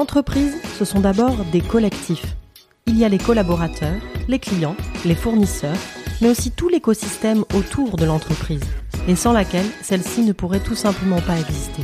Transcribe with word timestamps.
entreprise, 0.00 0.54
ce 0.78 0.86
sont 0.86 1.00
d'abord 1.00 1.44
des 1.52 1.60
collectifs. 1.60 2.34
Il 2.86 2.98
y 2.98 3.04
a 3.04 3.08
les 3.10 3.18
collaborateurs, 3.18 4.00
les 4.28 4.38
clients, 4.38 4.74
les 5.04 5.14
fournisseurs, 5.14 5.76
mais 6.22 6.30
aussi 6.30 6.50
tout 6.50 6.70
l'écosystème 6.70 7.44
autour 7.54 7.96
de 7.96 8.06
l'entreprise, 8.06 8.64
et 9.08 9.14
sans 9.14 9.32
laquelle 9.32 9.66
celle-ci 9.82 10.22
ne 10.22 10.32
pourrait 10.32 10.60
tout 10.60 10.74
simplement 10.74 11.20
pas 11.20 11.38
exister. 11.38 11.82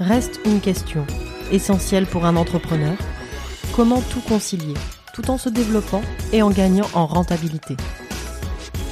Reste 0.00 0.40
une 0.46 0.60
question, 0.60 1.06
essentielle 1.52 2.06
pour 2.06 2.24
un 2.24 2.36
entrepreneur, 2.36 2.96
comment 3.74 4.00
tout 4.00 4.22
concilier, 4.22 4.74
tout 5.12 5.30
en 5.30 5.36
se 5.36 5.50
développant 5.50 6.02
et 6.32 6.40
en 6.40 6.50
gagnant 6.50 6.88
en 6.94 7.06
rentabilité? 7.06 7.76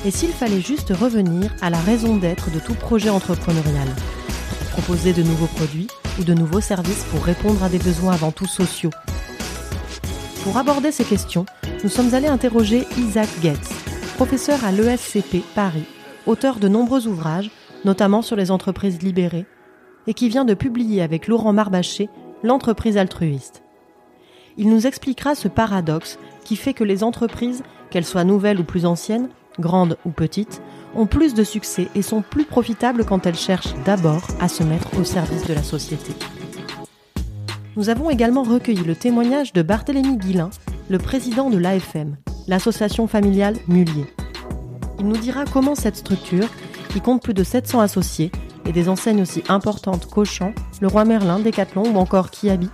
Et 0.05 0.11
s'il 0.11 0.33
fallait 0.33 0.61
juste 0.61 0.91
revenir 0.91 1.51
à 1.63 1.71
la 1.71 1.79
raison 1.79 2.17
d'être 2.17 2.51
de 2.51 2.59
tout 2.59 2.75
projet 2.75 3.09
entrepreneurial? 3.09 3.89
Proposer 4.73 5.15
de 5.15 5.23
nouveaux 5.23 5.47
produits 5.47 5.89
ou 6.19 6.25
de 6.25 6.35
nouveaux 6.35 6.61
services 6.61 7.05
pour 7.11 7.23
répondre 7.23 7.63
à 7.63 7.69
des 7.69 7.79
besoins 7.79 8.13
avant 8.13 8.33
tout 8.33 8.47
sociaux 8.47 8.91
Pour 10.45 10.57
aborder 10.57 10.93
ces 10.93 11.05
questions, 11.05 11.47
nous 11.83 11.91
sommes 11.91 12.15
allés 12.15 12.29
interroger 12.29 12.87
Isaac 12.97 13.29
Getz, 13.43 13.71
professeur 14.17 14.65
à 14.65 14.73
l'ESCP 14.73 15.43
Paris, 15.55 15.85
auteur 16.27 16.57
de 16.57 16.69
nombreux 16.69 17.07
ouvrages, 17.07 17.51
notamment 17.85 18.23
sur 18.23 18.37
les 18.37 18.51
entreprises 18.51 19.03
libérées, 19.03 19.47
et 20.07 20.15
qui 20.15 20.29
vient 20.29 20.45
de 20.45 20.55
publier 20.55 21.03
avec 21.03 21.29
Laurent 21.29 21.53
Marbaché 21.53 22.09
L'entreprise 22.45 22.97
altruiste. 22.97 23.63
Il 24.57 24.69
nous 24.69 24.89
expliquera 24.89 25.37
ce 25.37 25.47
paradoxe 25.47 26.19
qui 26.45 26.57
fait 26.57 26.75
que 26.75 26.83
les 26.83 27.05
entreprises, 27.05 27.63
qu'elles 27.91 28.05
soient 28.05 28.25
nouvelles 28.25 28.59
ou 28.59 28.65
plus 28.65 28.85
anciennes, 28.85 29.29
grandes 29.59 29.97
ou 30.05 30.11
petites, 30.11 30.63
ont 30.95 31.07
plus 31.07 31.35
de 31.35 31.45
succès 31.45 31.89
et 31.95 32.03
sont 32.03 32.23
plus 32.23 32.45
profitables 32.45 33.05
quand 33.05 33.27
elles 33.27 33.37
cherchent 33.37 33.75
d'abord 33.85 34.23
à 34.41 34.49
se 34.49 34.63
mettre 34.63 34.99
au 34.99 35.05
service 35.05 35.47
de 35.47 35.55
la 35.55 35.63
société. 35.63 36.13
Nous 37.77 37.89
avons 37.89 38.11
également 38.11 38.43
recueilli 38.43 38.85
le 38.85 38.95
témoignage 38.95 39.53
de 39.53 39.63
Barthélemy 39.63 40.19
Guillain, 40.19 40.51
le 40.91 40.99
président 40.99 41.49
de 41.49 41.57
l'AFM, 41.57 42.17
l'association 42.47 43.07
familiale 43.07 43.57
Mullier. 43.67 44.07
Il 44.99 45.09
nous 45.09 45.17
dira 45.17 45.45
comment 45.47 45.75
cette 45.75 45.97
structure, 45.97 46.49
qui 46.91 47.01
compte 47.01 47.23
plus 47.23 47.35
de 47.35 47.43
700 47.43 47.81
associés 47.81 48.31
et 48.67 48.73
des 48.73 48.89
enseignes 48.89 49.23
aussi 49.23 49.43
importantes 49.49 50.07
qu'Auchan, 50.07 50.53
le 50.81 50.89
Roi 50.89 51.05
Merlin, 51.05 51.41
Decathlon 51.41 51.85
ou 51.95 51.97
encore 51.97 52.31
Kiabi, 52.31 52.69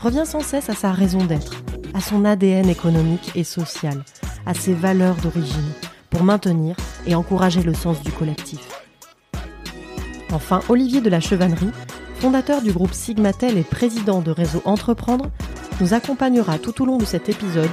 revient 0.00 0.24
sans 0.26 0.40
cesse 0.40 0.68
à 0.68 0.74
sa 0.74 0.92
raison 0.92 1.24
d'être, 1.24 1.54
à 1.94 2.00
son 2.00 2.24
ADN 2.24 2.68
économique 2.68 3.32
et 3.34 3.44
social, 3.44 4.04
à 4.44 4.52
ses 4.54 4.74
valeurs 4.74 5.16
d'origine, 5.16 5.72
pour 6.10 6.22
maintenir 6.22 6.76
et 7.06 7.14
encourager 7.14 7.62
le 7.62 7.74
sens 7.74 8.02
du 8.02 8.12
collectif. 8.12 8.60
Enfin, 10.32 10.60
Olivier 10.68 11.00
de 11.00 11.10
la 11.10 11.20
Chevannerie, 11.20 11.70
fondateur 12.16 12.62
du 12.62 12.72
groupe 12.72 12.92
Sigmatel 12.92 13.58
et 13.58 13.62
président 13.62 14.20
de 14.20 14.30
Réseau 14.30 14.62
Entreprendre, 14.64 15.30
nous 15.80 15.94
accompagnera 15.94 16.58
tout 16.58 16.82
au 16.82 16.86
long 16.86 16.98
de 16.98 17.04
cet 17.04 17.28
épisode 17.28 17.70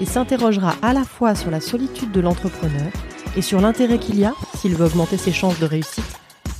et 0.00 0.06
s'interrogera 0.06 0.74
à 0.82 0.92
la 0.92 1.04
fois 1.04 1.34
sur 1.34 1.50
la 1.50 1.60
solitude 1.60 2.12
de 2.12 2.20
l'entrepreneur 2.20 2.90
et 3.36 3.42
sur 3.42 3.60
l'intérêt 3.60 3.98
qu'il 3.98 4.18
y 4.18 4.24
a, 4.24 4.34
s'il 4.56 4.74
veut 4.74 4.86
augmenter 4.86 5.16
ses 5.16 5.32
chances 5.32 5.58
de 5.58 5.66
réussite, 5.66 6.04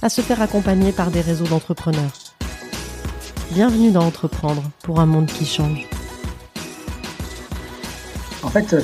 à 0.03 0.09
se 0.09 0.21
faire 0.21 0.43
accompagner 0.43 0.93
par 0.93 1.11
des 1.11 1.21
réseaux 1.21 1.47
d'entrepreneurs. 1.47 2.13
Bienvenue 3.53 3.91
dans 3.91 4.05
Entreprendre 4.05 4.63
pour 4.83 5.01
un 5.01 5.07
monde 5.07 5.27
qui 5.27 5.47
change. 5.47 5.87
En 8.43 8.49
fait, 8.49 8.77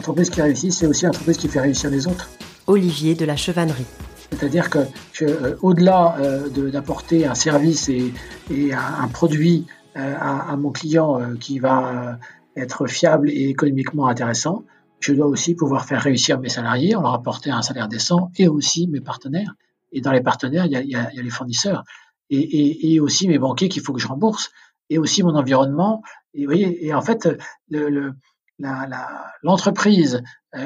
l'entreprise 0.00 0.30
qui 0.30 0.40
réussit, 0.40 0.72
c'est 0.72 0.86
aussi 0.86 1.04
l'entreprise 1.04 1.36
qui 1.36 1.46
fait 1.46 1.60
réussir 1.60 1.90
les 1.90 2.06
autres. 2.06 2.30
Olivier 2.66 3.14
de 3.14 3.26
la 3.26 3.36
Chevannerie. 3.36 3.84
C'est-à-dire 4.32 4.70
que, 4.70 4.78
euh, 5.20 5.56
au-delà 5.60 6.16
euh, 6.18 6.48
d'apporter 6.70 7.26
un 7.26 7.34
service 7.34 7.90
et, 7.90 8.14
un, 8.72 9.08
produit 9.08 9.66
euh, 9.98 10.14
à, 10.18 10.56
mon 10.56 10.70
client 10.70 11.20
qui 11.38 11.58
va 11.58 12.18
être 12.56 12.86
fiable 12.86 13.28
et 13.28 13.50
économiquement 13.50 14.06
intéressant, 14.06 14.64
je 15.00 15.12
dois 15.12 15.26
aussi 15.26 15.54
pouvoir 15.54 15.84
faire 15.84 16.00
réussir 16.00 16.40
mes 16.40 16.48
salariés 16.48 16.94
en 16.94 17.02
leur 17.02 17.12
apporter 17.12 17.50
un 17.50 17.60
salaire 17.60 17.88
décent 17.88 18.30
et 18.38 18.48
aussi 18.48 18.88
mes 18.88 19.02
partenaires. 19.02 19.54
Et 19.92 20.00
dans 20.00 20.12
les 20.12 20.22
partenaires, 20.22 20.64
il 20.64 20.72
y 20.72 20.96
a, 20.96 21.10
les 21.14 21.30
fournisseurs 21.30 21.84
et, 22.30 23.00
aussi 23.00 23.28
mes 23.28 23.38
banquiers 23.38 23.68
qu'il 23.68 23.82
faut 23.82 23.92
que 23.92 24.00
je 24.00 24.08
rembourse 24.08 24.50
et 24.88 24.96
aussi 24.96 25.22
mon 25.22 25.34
environnement. 25.34 26.02
Et, 26.32 26.46
voyez, 26.46 26.86
et 26.86 26.94
en 26.94 27.02
fait, 27.02 27.28
l'entreprise 29.42 30.22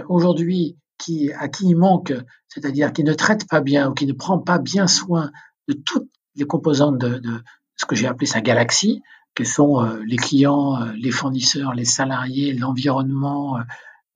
aujourd'hui 0.09 0.77
qui, 0.99 1.33
à 1.33 1.49
qui 1.49 1.69
il 1.69 1.77
manque, 1.77 2.13
c'est-à-dire 2.49 2.93
qui 2.93 3.05
ne 3.05 3.15
traite 3.15 3.49
pas 3.49 3.61
bien 3.61 3.91
ou 3.91 3.95
qui 3.95 4.07
ne 4.07 4.13
prend 4.13 4.39
pas 4.39 4.59
bien 4.59 4.87
soin 4.87 5.31
de 5.69 5.75
toutes 5.75 6.11
les 6.37 6.45
composantes 6.45 6.99
de, 6.99 7.43
ce 7.77 7.87
que 7.87 7.95
j'ai 7.95 8.07
appelé 8.07 8.27
sa 8.27 8.41
galaxie, 8.41 9.03
que 9.35 9.45
sont 9.45 9.83
euh, 9.83 10.03
les 10.07 10.17
clients, 10.17 10.81
euh, 10.81 10.93
les 10.97 11.11
fournisseurs, 11.11 11.75
les 11.75 11.85
salariés, 11.85 12.53
l'environnement, 12.53 13.59
euh, 13.59 13.63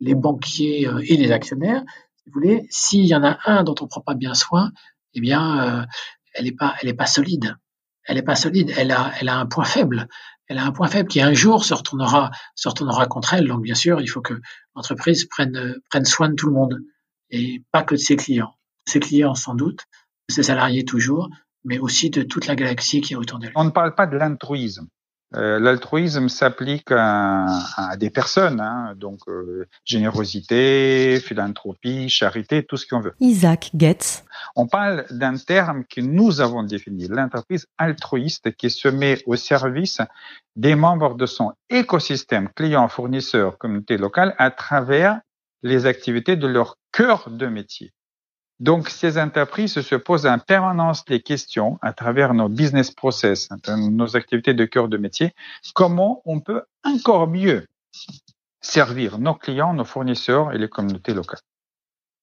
les 0.00 0.15
banquiers 0.15 0.88
et 1.03 1.17
les 1.17 1.33
actionnaires. 1.33 1.83
Si 2.15 2.25
vous 2.27 2.33
voulez, 2.34 2.67
s'il 2.71 3.05
y 3.05 3.15
en 3.17 3.25
a 3.25 3.38
un 3.47 3.65
dont 3.65 3.75
on 3.81 3.84
ne 3.84 3.88
prend 3.88 4.00
pas 4.00 4.15
bien 4.15 4.34
soin, 4.34 4.71
eh 5.15 5.21
bien, 5.21 5.88
elle 6.34 6.44
n'est 6.44 6.53
pas, 6.53 6.77
pas 6.97 7.06
solide. 7.06 7.56
Elle 8.05 8.15
n'est 8.15 8.22
pas 8.22 8.37
solide. 8.37 8.72
Elle 8.77 8.93
a, 8.93 9.11
elle 9.21 9.28
a 9.28 9.38
un 9.38 9.47
point 9.47 9.65
faible 9.65 10.06
elle 10.48 10.59
a 10.59 10.64
un 10.64 10.72
point 10.72 10.88
faible 10.88 11.09
qui 11.09 11.20
un 11.20 11.32
jour 11.32 11.64
se 11.64 11.75
retournera, 11.75 12.31
se 12.54 12.69
retournera 12.69 13.06
contre 13.06 13.34
elle. 13.34 13.48
Donc 13.48 13.62
bien 13.62 13.75
sûr, 13.75 14.00
il 14.00 14.09
faut 14.09 14.22
que 14.22 14.34
l'entreprise 14.75 15.26
prenne, 15.26 15.76
prenne 15.91 16.04
soin 16.04 16.31
de 16.31 16.34
tout 16.34 16.47
le 16.47 16.54
monde 16.54 16.81
et 17.31 17.62
pas 17.70 17.82
que 17.82 17.94
de 17.94 18.00
ses 18.00 18.16
clients. 18.16 18.54
Ses 18.87 19.00
clients 19.00 19.34
sans 19.34 19.54
doute, 19.54 19.81
ses 20.28 20.42
salariés 20.42 20.84
toujours, 20.84 21.28
mais 21.64 21.78
aussi 21.78 22.10
de 22.10 22.22
toute 22.22 22.47
la 22.47 22.56
galaxie 22.56 23.03
qui 23.03 23.12
est 23.12 23.16
autour 23.16 23.38
d'elle. 23.38 23.53
On 23.54 23.64
ne 23.64 23.70
parle 23.70 23.94
pas 23.94 24.06
de 24.06 24.16
l'altruisme. 24.16 24.88
Euh, 25.34 25.59
l'altruisme 25.59 26.31
s'applique 26.31 26.91
à, 26.91 27.47
des 27.99 28.09
personnes, 28.09 28.61
hein, 28.61 28.94
donc 28.97 29.21
euh, 29.28 29.66
générosité, 29.84 31.21
philanthropie, 31.21 32.09
charité, 32.09 32.65
tout 32.65 32.78
ce 32.78 32.87
qu'on 32.87 33.00
veut. 33.00 33.15
Isaac 33.21 33.71
Getz. 33.77 34.25
On 34.56 34.67
parle 34.67 35.05
d'un 35.11 35.37
terme 35.37 35.84
que 35.84 36.00
nous 36.00 36.41
avons 36.41 36.62
défini, 36.62 37.09
l'entreprise 37.09 37.67
altruiste 37.77 38.56
qui 38.56 38.71
se 38.71 38.88
met 38.88 39.22
au 39.27 39.37
service 39.37 40.00
des 40.56 40.75
membres 40.75 41.15
de 41.15 41.27
son 41.27 41.53
écosystème, 41.69 42.49
clients, 42.55 42.88
fournisseurs, 42.88 43.59
communauté 43.59 43.99
locale, 43.99 44.34
à 44.38 44.50
travers 44.50 45.21
les 45.62 45.84
activités 45.84 46.37
de 46.37 46.47
leur 46.47 46.78
cœur 46.91 47.28
de 47.31 47.47
métier. 47.47 47.93
Donc, 48.60 48.88
ces 48.88 49.19
entreprises 49.19 49.80
se 49.80 49.94
posent 49.94 50.26
en 50.26 50.38
permanence 50.38 51.04
des 51.04 51.20
questions 51.20 51.78
à 51.80 51.92
travers 51.92 52.34
nos 52.34 52.48
business 52.48 52.91
process, 52.91 53.48
nos 53.69 54.16
activités 54.16 54.54
de 54.54 54.64
cœur 54.64 54.88
de 54.88 54.96
métier, 54.96 55.32
comment 55.74 56.22
on 56.24 56.41
peut 56.41 56.62
encore 56.84 57.28
mieux 57.28 57.66
servir 58.60 59.19
nos 59.19 59.34
clients, 59.34 59.74
nos 59.74 59.84
fournisseurs 59.84 60.52
et 60.52 60.58
les 60.58 60.69
communautés 60.69 61.14
locales? 61.14 61.41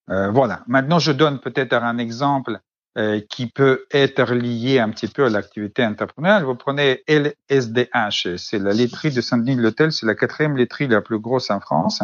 Euh, 0.09 0.29
voilà. 0.29 0.63
Maintenant, 0.67 0.99
je 0.99 1.11
donne 1.11 1.39
peut-être 1.39 1.73
un 1.73 1.97
exemple 1.97 2.59
euh, 2.97 3.19
qui 3.29 3.47
peut 3.47 3.85
être 3.91 4.33
lié 4.33 4.79
un 4.79 4.89
petit 4.89 5.09
peu 5.09 5.25
à 5.25 5.29
l'activité 5.29 5.85
entrepreneuriale. 5.85 6.45
Vous 6.45 6.55
prenez 6.55 7.03
LSDH, 7.07 8.37
c'est 8.37 8.59
la 8.59 8.71
laiterie 8.71 9.11
de 9.11 9.19
Saint-Denis-de-l'Hôtel, 9.19 9.91
c'est 9.91 10.05
la 10.05 10.15
quatrième 10.15 10.55
laiterie 10.55 10.87
la 10.87 11.01
plus 11.01 11.19
grosse 11.19 11.49
en 11.49 11.59
France. 11.59 12.01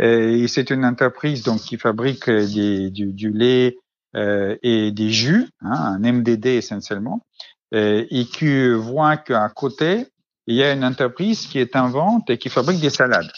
Et 0.00 0.48
c'est 0.48 0.70
une 0.70 0.84
entreprise 0.84 1.42
donc 1.42 1.60
qui 1.60 1.76
fabrique 1.76 2.28
du, 2.30 2.90
du, 2.90 3.30
lait 3.30 3.76
euh, 4.16 4.56
et 4.62 4.92
des 4.92 5.10
jus, 5.10 5.48
hein, 5.60 5.98
un 6.02 6.12
MDD 6.12 6.46
essentiellement, 6.46 7.20
et, 7.72 8.06
et 8.10 8.24
qui 8.24 8.70
voit 8.70 9.16
qu'à 9.18 9.48
côté 9.50 10.06
il 10.46 10.56
y 10.56 10.64
a 10.64 10.72
une 10.72 10.84
entreprise 10.84 11.46
qui 11.46 11.58
est 11.58 11.76
en 11.76 11.88
vente 11.88 12.28
et 12.28 12.36
qui 12.36 12.48
fabrique 12.48 12.80
des 12.80 12.90
salades. 12.90 13.30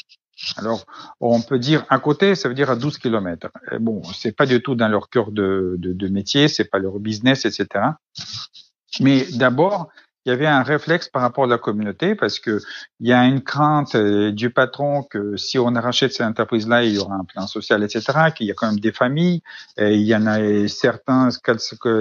Alors, 0.56 0.86
on 1.20 1.42
peut 1.42 1.58
dire 1.58 1.84
à 1.90 1.98
côté, 1.98 2.34
ça 2.34 2.48
veut 2.48 2.54
dire 2.54 2.70
à 2.70 2.76
12 2.76 2.98
kilomètres. 2.98 3.48
Bon, 3.80 4.02
c'est 4.14 4.34
pas 4.34 4.46
du 4.46 4.62
tout 4.62 4.74
dans 4.74 4.88
leur 4.88 5.10
cœur 5.10 5.30
de, 5.30 5.76
de, 5.78 5.92
de 5.92 6.08
métier, 6.08 6.48
c'est 6.48 6.64
pas 6.64 6.78
leur 6.78 6.98
business, 6.98 7.44
etc. 7.44 7.84
Mais 9.00 9.26
d'abord, 9.32 9.90
il 10.24 10.30
y 10.30 10.32
avait 10.32 10.46
un 10.46 10.62
réflexe 10.62 11.08
par 11.08 11.22
rapport 11.22 11.44
à 11.44 11.46
la 11.46 11.58
communauté 11.58 12.14
parce 12.14 12.38
que 12.38 12.60
il 13.00 13.08
y 13.08 13.12
a 13.12 13.24
une 13.24 13.42
crainte 13.42 13.94
euh, 13.94 14.32
du 14.32 14.50
patron 14.50 15.02
que 15.02 15.36
si 15.36 15.58
on 15.58 15.72
rachète 15.72 16.12
cette 16.12 16.26
entreprise-là, 16.26 16.84
il 16.84 16.94
y 16.94 16.98
aura 16.98 17.14
un 17.14 17.24
plan 17.24 17.46
social, 17.46 17.82
etc. 17.82 18.30
Qu'il 18.34 18.46
y 18.46 18.50
a 18.50 18.54
quand 18.54 18.68
même 18.68 18.80
des 18.80 18.92
familles, 18.92 19.42
il 19.78 20.02
y 20.02 20.14
en 20.14 20.26
a 20.26 20.68
certains 20.68 21.28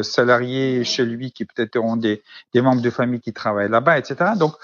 salariés 0.01 0.83
chez 0.83 1.05
lui 1.05 1.31
qui 1.31 1.45
peut-être 1.45 1.75
auront 1.75 1.97
des, 1.97 2.21
des 2.53 2.61
membres 2.61 2.81
de 2.81 2.89
famille 2.89 3.19
qui 3.19 3.33
travaillent 3.33 3.69
là-bas, 3.69 3.97
etc. 3.97 4.31
Donc 4.37 4.55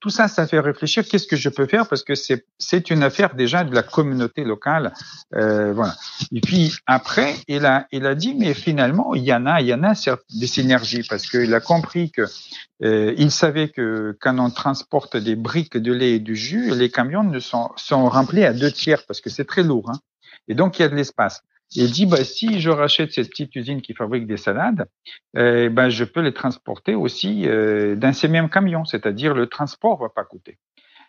tout 0.00 0.10
ça, 0.10 0.28
ça 0.28 0.46
fait 0.46 0.60
réfléchir. 0.60 1.04
Qu'est-ce 1.06 1.26
que 1.26 1.36
je 1.36 1.48
peux 1.48 1.66
faire 1.66 1.88
parce 1.88 2.02
que 2.02 2.14
c'est 2.14 2.44
c'est 2.58 2.90
une 2.90 3.02
affaire 3.02 3.34
déjà 3.34 3.64
de 3.64 3.74
la 3.74 3.82
communauté 3.82 4.44
locale, 4.44 4.92
euh, 5.34 5.72
voilà. 5.72 5.94
Et 6.32 6.40
puis 6.40 6.72
après, 6.86 7.34
il 7.48 7.66
a 7.66 7.86
il 7.92 8.06
a 8.06 8.14
dit 8.14 8.34
mais 8.34 8.54
finalement 8.54 9.14
il 9.14 9.24
y 9.24 9.32
en 9.32 9.46
a 9.46 9.60
il 9.60 9.66
y 9.66 9.74
en 9.74 9.82
a 9.82 9.94
des 10.30 10.46
synergies 10.46 11.04
parce 11.08 11.26
qu'il 11.26 11.52
a 11.54 11.60
compris 11.60 12.10
que 12.10 12.26
euh, 12.82 13.14
il 13.18 13.30
savait 13.30 13.68
que 13.68 14.16
quand 14.20 14.38
on 14.38 14.50
transporte 14.50 15.16
des 15.16 15.36
briques 15.36 15.76
de 15.76 15.92
lait 15.92 16.12
et 16.12 16.18
du 16.18 16.34
jus, 16.34 16.74
les 16.74 16.90
camions 16.90 17.24
ne 17.24 17.38
sont, 17.38 17.70
sont 17.76 18.08
remplis 18.08 18.44
à 18.44 18.52
deux 18.52 18.70
tiers 18.70 19.04
parce 19.06 19.20
que 19.20 19.28
c'est 19.28 19.44
très 19.44 19.62
lourd. 19.62 19.90
Hein. 19.90 19.98
Et 20.48 20.54
donc, 20.54 20.78
il 20.78 20.82
y 20.82 20.84
a 20.84 20.88
de 20.88 20.94
l'espace. 20.94 21.42
et 21.76 21.86
dit 21.86 22.06
bah, 22.06 22.24
si 22.24 22.60
je 22.60 22.70
rachète 22.70 23.12
cette 23.12 23.28
petite 23.28 23.54
usine 23.54 23.82
qui 23.82 23.94
fabrique 23.94 24.26
des 24.26 24.36
salades, 24.36 24.86
euh, 25.36 25.68
ben 25.68 25.88
je 25.90 26.04
peux 26.04 26.20
les 26.20 26.32
transporter 26.32 26.94
aussi 26.94 27.46
euh, 27.46 27.96
dans 27.96 28.12
ces 28.12 28.28
mêmes 28.28 28.48
camions, 28.48 28.84
c'est-à-dire 28.84 29.34
le 29.34 29.46
transport 29.46 30.00
va 30.00 30.08
pas 30.08 30.24
coûter. 30.24 30.58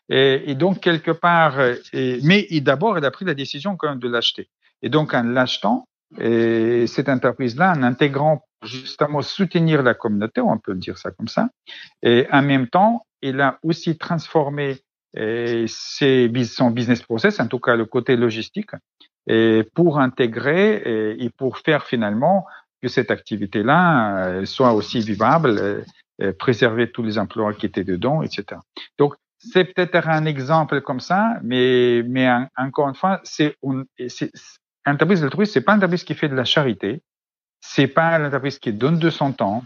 Et, 0.09 0.51
et 0.51 0.55
donc 0.55 0.81
quelque 0.81 1.11
part, 1.11 1.59
euh, 1.59 1.75
et, 1.93 2.19
mais 2.23 2.47
d'abord 2.61 2.97
il 2.97 3.05
a 3.05 3.11
pris 3.11 3.25
la 3.25 3.33
décision 3.33 3.77
quand 3.77 3.89
même 3.89 3.99
de 3.99 4.09
l'acheter. 4.09 4.49
Et 4.81 4.89
donc 4.89 5.13
en 5.13 5.23
l'achetant, 5.23 5.87
et 6.19 6.85
cette 6.87 7.07
entreprise-là, 7.07 7.73
en 7.75 7.83
intégrant 7.83 8.43
justement 8.63 9.21
soutenir 9.21 9.83
la 9.83 9.93
communauté, 9.93 10.41
on 10.41 10.57
peut 10.57 10.75
dire 10.75 10.97
ça 10.97 11.11
comme 11.11 11.27
ça, 11.27 11.49
et 12.03 12.27
en 12.31 12.41
même 12.41 12.67
temps, 12.67 13.05
il 13.21 13.39
a 13.41 13.59
aussi 13.63 13.97
transformé 13.97 14.79
et 15.13 15.65
ses, 15.67 16.31
son 16.45 16.71
business 16.71 17.01
process, 17.01 17.39
en 17.39 17.47
tout 17.47 17.59
cas 17.59 17.75
le 17.75 17.85
côté 17.85 18.15
logistique, 18.15 18.71
et 19.27 19.63
pour 19.75 19.99
intégrer 19.99 21.15
et, 21.19 21.29
pour 21.29 21.57
faire 21.57 21.85
finalement 21.85 22.45
que 22.81 22.87
cette 22.87 23.11
activité-là 23.11 24.25
euh, 24.25 24.45
soit 24.45 24.73
aussi 24.73 25.01
vivable, 25.01 25.83
et, 26.19 26.31
préserver 26.33 26.91
tous 26.91 27.03
les 27.03 27.17
emplois 27.17 27.53
qui 27.53 27.65
étaient 27.65 27.83
dedans, 27.83 28.21
etc. 28.21 28.61
Donc 28.99 29.15
c'est 29.39 29.65
peut-être 29.65 30.07
un 30.07 30.25
exemple 30.25 30.81
comme 30.81 30.99
ça, 30.99 31.39
mais 31.41 32.03
mais 32.07 32.29
encore 32.55 32.89
une 32.89 32.95
fois, 32.95 33.19
c'est 33.23 33.55
une 33.63 33.85
entreprise 34.85 35.23
altruiste, 35.23 35.53
c'est 35.53 35.61
pas 35.61 35.73
une 35.73 35.77
entreprise 35.77 36.03
qui 36.03 36.13
fait 36.13 36.29
de 36.29 36.35
la 36.35 36.45
charité, 36.45 37.01
c'est 37.61 37.87
pas 37.87 38.17
l'entreprise 38.19 38.59
qui 38.59 38.73
donne 38.73 38.99
de 38.99 39.09
son 39.09 39.31
temps, 39.31 39.63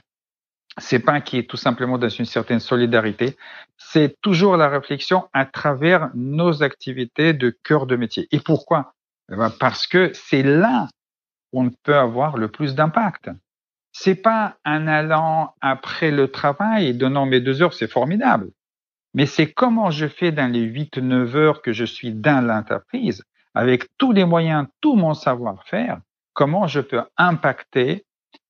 c'est 0.77 0.99
pas 0.99 1.21
qui 1.21 1.37
est 1.37 1.49
tout 1.49 1.57
simplement 1.57 1.97
dans 1.97 2.09
une 2.09 2.25
certaine 2.25 2.59
solidarité, 2.59 3.37
c'est 3.77 4.19
toujours 4.21 4.57
la 4.57 4.67
réflexion 4.67 5.27
à 5.33 5.45
travers 5.45 6.09
nos 6.13 6.63
activités 6.63 7.33
de 7.33 7.49
cœur 7.63 7.87
de 7.87 7.95
métier. 7.95 8.27
Et 8.31 8.39
pourquoi? 8.39 8.93
Eh 9.31 9.35
ben, 9.35 9.49
Parce 9.49 9.87
que 9.87 10.11
c'est 10.13 10.43
là 10.43 10.89
où 11.53 11.61
on 11.63 11.71
peut 11.83 11.95
avoir 11.95 12.37
le 12.37 12.49
plus 12.49 12.75
d'impact. 12.75 13.29
C'est 13.93 14.15
pas 14.15 14.57
en 14.65 14.87
allant 14.87 15.55
après 15.61 16.11
le 16.11 16.27
travail 16.27 16.87
et 16.87 16.93
donnant 16.93 17.25
mes 17.25 17.39
deux 17.39 17.61
heures, 17.61 17.73
c'est 17.73 17.89
formidable. 17.89 18.51
Mais 19.13 19.25
c'est 19.25 19.53
comment 19.53 19.91
je 19.91 20.07
fais 20.07 20.33
dans 20.33 20.51
les 20.51 20.63
huit, 20.63 20.97
neuf 20.97 21.33
heures 21.37 21.61
que 21.61 21.71
je 21.71 21.85
suis 21.85 22.11
dans 22.11 22.45
l'entreprise, 22.45 23.23
avec 23.53 23.85
tous 23.97 24.11
les 24.11 24.25
moyens, 24.25 24.67
tout 24.81 24.97
mon 24.97 25.13
savoir-faire, 25.13 26.01
comment 26.35 26.67
je 26.67 26.81
peux 26.81 27.01
impacter 27.17 28.05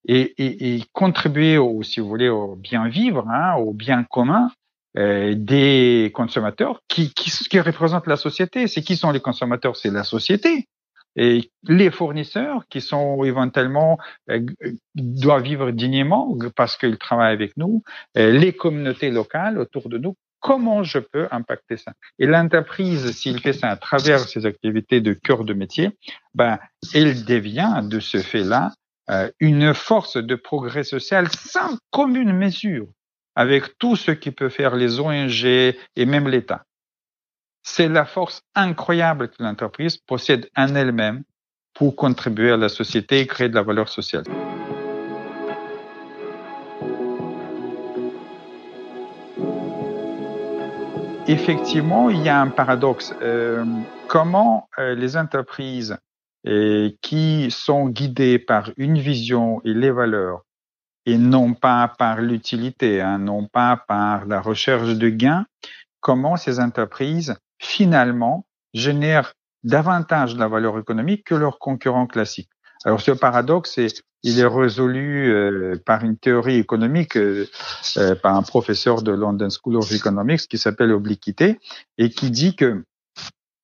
et, 0.07 0.33
et, 0.37 0.75
et, 0.75 0.83
contribuer 0.91 1.57
au, 1.57 1.81
si 1.83 2.01
vous 2.01 2.09
voulez, 2.09 2.29
au 2.29 2.55
bien 2.55 2.89
vivre, 2.89 3.25
hein, 3.29 3.55
au 3.55 3.73
bien 3.73 4.03
commun 4.03 4.51
euh, 4.97 5.33
des 5.35 6.11
consommateurs 6.13 6.81
qui, 6.87 7.13
qui, 7.13 7.31
qui 7.31 7.59
représentent 7.59 8.07
la 8.07 8.17
société. 8.17 8.67
C'est 8.67 8.81
qui 8.81 8.97
sont 8.97 9.11
les 9.11 9.19
consommateurs? 9.19 9.75
C'est 9.75 9.91
la 9.91 10.03
société. 10.03 10.67
Et 11.15 11.49
les 11.63 11.91
fournisseurs 11.91 12.67
qui 12.69 12.81
sont 12.81 13.23
éventuellement 13.23 13.97
euh, 14.29 14.45
doivent 14.95 15.43
vivre 15.43 15.71
dignement 15.71 16.37
parce 16.55 16.75
qu'ils 16.75 16.97
travaillent 16.97 17.33
avec 17.33 17.55
nous, 17.55 17.83
euh, 18.17 18.31
les 18.31 18.53
communautés 18.53 19.11
locales 19.11 19.57
autour 19.57 19.87
de 19.89 19.97
nous. 19.97 20.15
Comment 20.45 20.83
je 20.83 20.99
peux 20.99 21.27
impacter 21.31 21.75
ça 21.75 21.93
Et 22.19 22.27
l'entreprise, 22.27 23.09
s'il 23.17 23.39
fait 23.39 23.51
ça 23.51 23.71
à 23.71 23.77
travers 23.77 24.19
ses 24.19 24.45
activités 24.45 25.01
de 25.01 25.13
cœur 25.13 25.43
de 25.43 25.55
métier, 25.55 25.97
ben, 26.35 26.59
elle 26.93 27.25
devient 27.25 27.81
de 27.81 27.99
ce 27.99 28.19
fait-là 28.19 28.71
euh, 29.09 29.31
une 29.39 29.73
force 29.73 30.17
de 30.17 30.35
progrès 30.35 30.83
social 30.83 31.29
sans 31.31 31.79
commune 31.89 32.31
mesure 32.31 32.85
avec 33.33 33.79
tout 33.79 33.95
ce 33.95 34.11
qui 34.11 34.29
peut 34.29 34.49
faire 34.49 34.75
les 34.75 34.99
ONG 34.99 35.45
et 35.45 36.05
même 36.05 36.27
l'État. 36.27 36.63
C'est 37.63 37.89
la 37.89 38.05
force 38.05 38.43
incroyable 38.53 39.29
que 39.29 39.41
l'entreprise 39.41 39.97
possède 39.97 40.47
en 40.55 40.75
elle-même 40.75 41.23
pour 41.73 41.95
contribuer 41.95 42.51
à 42.51 42.57
la 42.57 42.69
société 42.69 43.19
et 43.19 43.25
créer 43.25 43.49
de 43.49 43.55
la 43.55 43.63
valeur 43.63 43.89
sociale. 43.89 44.25
Effectivement, 51.27 52.11
il 52.11 52.21
y 52.21 52.29
a 52.29 52.39
un 52.39 52.49
paradoxe. 52.49 53.15
Euh, 53.23 53.65
comment 54.07 54.69
euh, 54.77 54.93
les 54.93 55.17
entreprises 55.17 55.97
et 56.43 56.99
qui 57.01 57.49
sont 57.49 57.89
guidés 57.89 58.37
par 58.37 58.69
une 58.77 58.99
vision 58.99 59.59
et 59.65 59.73
les 59.73 59.89
valeurs 59.89 60.43
et 61.07 61.17
non 61.17 61.55
pas 61.55 61.91
par 61.97 62.21
l'utilité, 62.21 63.01
hein, 63.01 63.17
non 63.17 63.47
pas 63.47 63.83
par 63.87 64.25
la 64.25 64.39
recherche 64.39 64.93
de 64.93 65.09
gains, 65.09 65.45
comment 65.99 66.35
ces 66.35 66.59
entreprises 66.59 67.35
finalement 67.59 68.45
génèrent 68.75 69.33
davantage 69.63 70.35
de 70.35 70.39
la 70.39 70.47
valeur 70.47 70.77
économique 70.77 71.23
que 71.25 71.35
leurs 71.35 71.57
concurrents 71.57 72.07
classiques? 72.07 72.51
Alors 72.83 73.01
ce 73.01 73.11
paradoxe, 73.11 73.79
est, 73.79 74.03
il 74.25 74.39
est 74.39 74.47
résolu 74.47 75.31
euh, 75.31 75.75
par 75.85 76.03
une 76.03 76.17
théorie 76.17 76.57
économique, 76.57 77.15
euh, 77.15 77.47
euh, 77.97 78.15
par 78.15 78.35
un 78.35 78.41
professeur 78.41 79.03
de 79.03 79.11
London 79.11 79.49
School 79.49 79.75
of 79.75 79.91
Economics 79.91 80.47
qui 80.47 80.57
s'appelle 80.57 80.91
Obliquité 80.91 81.59
et 81.99 82.09
qui 82.09 82.31
dit 82.31 82.55
que 82.55 82.83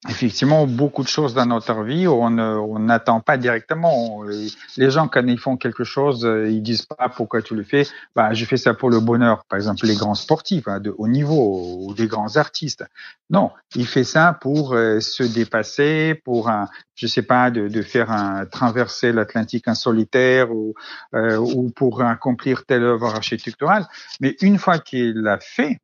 effectivement 0.09 0.65
beaucoup 0.65 1.03
de 1.03 1.07
choses 1.07 1.35
dans 1.35 1.45
notre 1.45 1.83
vie 1.83 2.07
on 2.07 2.79
n'attend 2.79 3.19
pas 3.19 3.37
directement. 3.37 4.23
les 4.77 4.89
gens 4.89 5.07
quand 5.07 5.25
ils 5.27 5.37
font 5.37 5.57
quelque 5.57 5.83
chose, 5.83 6.25
euh, 6.25 6.49
ils 6.49 6.63
disent 6.63 6.87
pas 6.87 7.07
pourquoi 7.09 7.41
tu 7.43 7.55
le 7.55 7.63
fais. 7.63 7.85
Bah 8.15 8.33
je 8.33 8.45
fais 8.45 8.57
ça 8.57 8.73
pour 8.73 8.89
le 8.89 8.99
bonheur. 8.99 9.45
Par 9.45 9.57
exemple 9.57 9.85
les 9.85 9.95
grands 9.95 10.15
sportifs 10.15 10.67
hein, 10.67 10.79
de 10.79 10.93
haut 10.97 11.07
niveau 11.07 11.85
ou 11.85 11.93
des 11.93 12.07
grands 12.07 12.37
artistes. 12.37 12.83
Non, 13.29 13.51
il 13.75 13.85
fait 13.85 14.03
ça 14.03 14.37
pour 14.41 14.73
euh, 14.73 14.99
se 14.99 15.23
dépasser, 15.23 16.19
pour 16.25 16.49
un, 16.49 16.67
je 16.95 17.05
sais 17.05 17.21
pas, 17.21 17.51
de, 17.51 17.67
de 17.67 17.81
faire 17.83 18.11
un 18.11 18.45
traverser 18.45 19.11
l'Atlantique 19.11 19.67
en 19.67 19.75
solitaire 19.75 20.51
ou 20.51 20.73
euh, 21.13 21.37
ou 21.37 21.69
pour 21.69 22.01
accomplir 22.01 22.65
telle 22.65 22.83
œuvre 22.83 23.13
architecturale. 23.13 23.87
Mais 24.19 24.35
une 24.41 24.57
fois 24.57 24.79
qu'il 24.79 25.13
l'a 25.13 25.39
fait, 25.39 25.79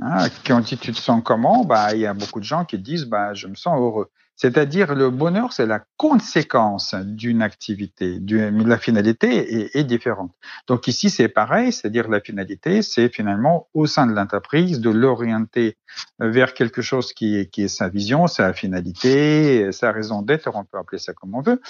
Hein, 0.00 0.28
quand 0.46 0.62
tu 0.62 0.76
te 0.76 0.92
sens 0.92 1.22
comment, 1.24 1.64
bah, 1.64 1.94
il 1.94 2.00
y 2.00 2.06
a 2.06 2.14
beaucoup 2.14 2.38
de 2.38 2.44
gens 2.44 2.64
qui 2.64 2.78
disent, 2.78 3.06
bah, 3.06 3.34
je 3.34 3.48
me 3.48 3.54
sens 3.54 3.78
heureux. 3.78 4.10
C'est-à-dire, 4.36 4.94
le 4.94 5.10
bonheur, 5.10 5.52
c'est 5.52 5.66
la 5.66 5.84
conséquence 5.96 6.94
d'une 6.94 7.42
activité, 7.42 8.20
mais 8.20 8.62
la 8.62 8.78
finalité 8.78 9.76
est, 9.76 9.82
différente. 9.82 10.30
Donc 10.68 10.86
ici, 10.86 11.10
c'est 11.10 11.26
pareil, 11.26 11.72
c'est-à-dire 11.72 12.08
la 12.08 12.20
finalité, 12.20 12.82
c'est 12.82 13.12
finalement 13.12 13.68
au 13.74 13.86
sein 13.86 14.06
de 14.06 14.12
l'entreprise 14.12 14.78
de 14.78 14.90
l'orienter 14.90 15.76
vers 16.20 16.54
quelque 16.54 16.82
chose 16.82 17.12
qui 17.12 17.34
est, 17.34 17.68
sa 17.68 17.88
vision, 17.88 18.28
sa 18.28 18.52
finalité, 18.52 19.72
sa 19.72 19.90
raison 19.90 20.22
d'être, 20.22 20.48
on 20.54 20.64
peut 20.64 20.78
appeler 20.78 21.00
ça 21.00 21.12
comme 21.14 21.34
on 21.34 21.42
veut. 21.42 21.60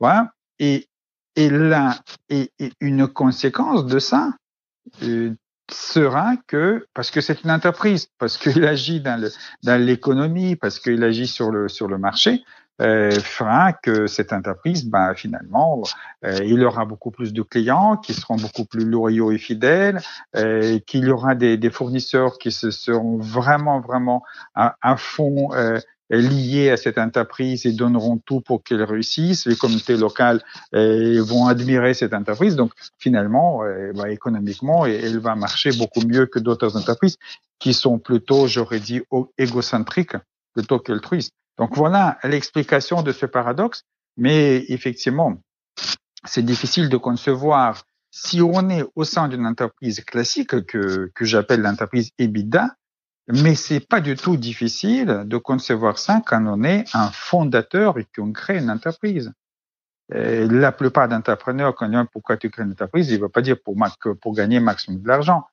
Voilà. 0.00 0.32
Et, 0.58 0.88
là, 1.36 2.00
et, 2.28 2.50
et 2.58 2.72
une 2.80 3.06
conséquence 3.06 3.86
de 3.86 4.00
ça, 4.00 4.32
sera 5.70 6.36
que 6.46 6.86
parce 6.94 7.10
que 7.10 7.20
c'est 7.20 7.42
une 7.42 7.50
entreprise, 7.50 8.08
parce 8.18 8.36
qu'il 8.38 8.64
agit 8.66 9.00
dans 9.00 9.20
le 9.20 9.30
dans 9.62 9.80
l'économie, 9.80 10.56
parce 10.56 10.78
qu'il 10.78 11.02
agit 11.02 11.26
sur 11.26 11.50
le 11.50 11.68
sur 11.68 11.88
le 11.88 11.98
marché, 11.98 12.42
euh, 12.82 13.10
fera 13.10 13.72
que 13.72 14.06
cette 14.06 14.32
entreprise, 14.34 14.84
ben, 14.84 15.14
finalement, 15.14 15.82
euh, 16.24 16.38
il 16.44 16.62
aura 16.62 16.84
beaucoup 16.84 17.10
plus 17.10 17.32
de 17.32 17.40
clients 17.40 17.96
qui 17.96 18.12
seront 18.12 18.36
beaucoup 18.36 18.66
plus 18.66 18.84
loyaux 18.84 19.32
et 19.32 19.38
fidèles, 19.38 20.00
euh, 20.36 20.78
qu'il 20.86 21.06
y 21.06 21.10
aura 21.10 21.34
des, 21.34 21.56
des, 21.56 21.70
fournisseurs 21.70 22.38
qui 22.38 22.52
se 22.52 22.70
seront 22.70 23.16
vraiment 23.16 23.80
vraiment 23.80 24.22
à, 24.54 24.76
à 24.82 24.96
fond 24.96 25.54
euh, 25.54 25.80
liés 26.10 26.70
à 26.70 26.76
cette 26.76 26.98
entreprise 26.98 27.66
et 27.66 27.72
donneront 27.72 28.18
tout 28.18 28.40
pour 28.40 28.62
qu'elle 28.62 28.82
réussisse. 28.82 29.46
Les 29.46 29.56
communautés 29.56 29.96
locales 29.96 30.42
euh, 30.74 31.22
vont 31.22 31.46
admirer 31.46 31.94
cette 31.94 32.14
entreprise. 32.14 32.56
Donc, 32.56 32.72
finalement, 32.98 33.64
euh, 33.64 33.92
bah, 33.94 34.10
économiquement, 34.10 34.86
elle 34.86 35.18
va 35.18 35.34
marcher 35.34 35.70
beaucoup 35.76 36.00
mieux 36.06 36.26
que 36.26 36.38
d'autres 36.38 36.76
entreprises 36.76 37.16
qui 37.58 37.74
sont 37.74 37.98
plutôt, 37.98 38.46
j'aurais 38.46 38.80
dit, 38.80 39.02
égocentriques 39.38 40.16
plutôt 40.54 40.78
qu'altruistes. 40.78 41.32
Donc, 41.58 41.74
voilà 41.74 42.18
l'explication 42.22 43.02
de 43.02 43.12
ce 43.12 43.26
paradoxe. 43.26 43.82
Mais 44.16 44.64
effectivement, 44.68 45.36
c'est 46.24 46.44
difficile 46.44 46.88
de 46.88 46.96
concevoir 46.96 47.82
si 48.10 48.40
on 48.40 48.70
est 48.70 48.82
au 48.94 49.04
sein 49.04 49.28
d'une 49.28 49.46
entreprise 49.46 50.02
classique 50.04 50.64
que, 50.66 51.10
que 51.14 51.24
j'appelle 51.24 51.60
l'entreprise 51.60 52.10
EBITDA, 52.18 52.76
mais 53.28 53.54
c'est 53.54 53.80
pas 53.80 54.00
du 54.00 54.14
tout 54.16 54.36
difficile 54.36 55.24
de 55.24 55.36
concevoir 55.36 55.98
ça 55.98 56.22
quand 56.24 56.44
on 56.46 56.62
est 56.62 56.84
un 56.94 57.10
fondateur 57.10 57.98
et 57.98 58.06
qu'on 58.16 58.32
crée 58.32 58.58
une 58.58 58.70
entreprise. 58.70 59.32
La 60.08 60.70
plupart 60.70 61.08
d'entrepreneurs, 61.08 61.74
quand 61.74 61.90
ils 61.90 62.06
pourquoi 62.12 62.36
tu 62.36 62.48
crées 62.50 62.62
une 62.62 62.72
entreprise, 62.72 63.10
il 63.10 63.16
ne 63.16 63.22
va 63.22 63.28
pas 63.28 63.42
dire 63.42 63.56
pour, 63.60 63.76
pour 64.20 64.34
gagner 64.34 64.60
maximum 64.60 65.02
de 65.02 65.08
l'argent. 65.08 65.46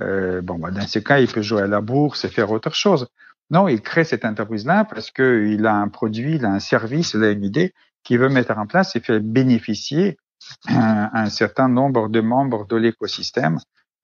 Euh, 0.00 0.40
bon, 0.40 0.58
bah, 0.58 0.70
dans 0.70 0.86
ce 0.86 0.98
cas, 0.98 1.18
il 1.18 1.28
peut 1.28 1.42
jouer 1.42 1.62
à 1.62 1.66
la 1.66 1.80
bourse 1.80 2.24
et 2.24 2.28
faire 2.28 2.50
autre 2.50 2.74
chose. 2.74 3.08
Non, 3.50 3.68
il 3.68 3.80
crée 3.80 4.04
cette 4.04 4.24
entreprise-là 4.24 4.84
parce 4.84 5.10
qu'il 5.10 5.66
a 5.66 5.74
un 5.74 5.88
produit, 5.88 6.36
il 6.36 6.44
a 6.44 6.50
un 6.50 6.60
service, 6.60 7.14
il 7.14 7.24
a 7.24 7.30
une 7.30 7.44
idée 7.44 7.74
qu'il 8.02 8.18
veut 8.18 8.28
mettre 8.28 8.56
en 8.56 8.66
place 8.66 8.94
et 8.96 9.00
faire 9.00 9.20
bénéficier 9.20 10.18
un, 10.68 11.10
un 11.12 11.30
certain 11.30 11.68
nombre 11.68 12.08
de 12.08 12.20
membres 12.20 12.66
de 12.66 12.76
l'écosystème 12.76 13.58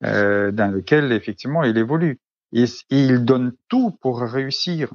euh, 0.04 0.50
dans 0.50 0.70
lequel 0.70 1.12
effectivement 1.12 1.62
il 1.62 1.76
évolue. 1.78 2.18
Et, 2.54 2.64
il 2.90 3.24
donne 3.24 3.52
tout 3.68 3.90
pour 4.00 4.20
réussir. 4.20 4.88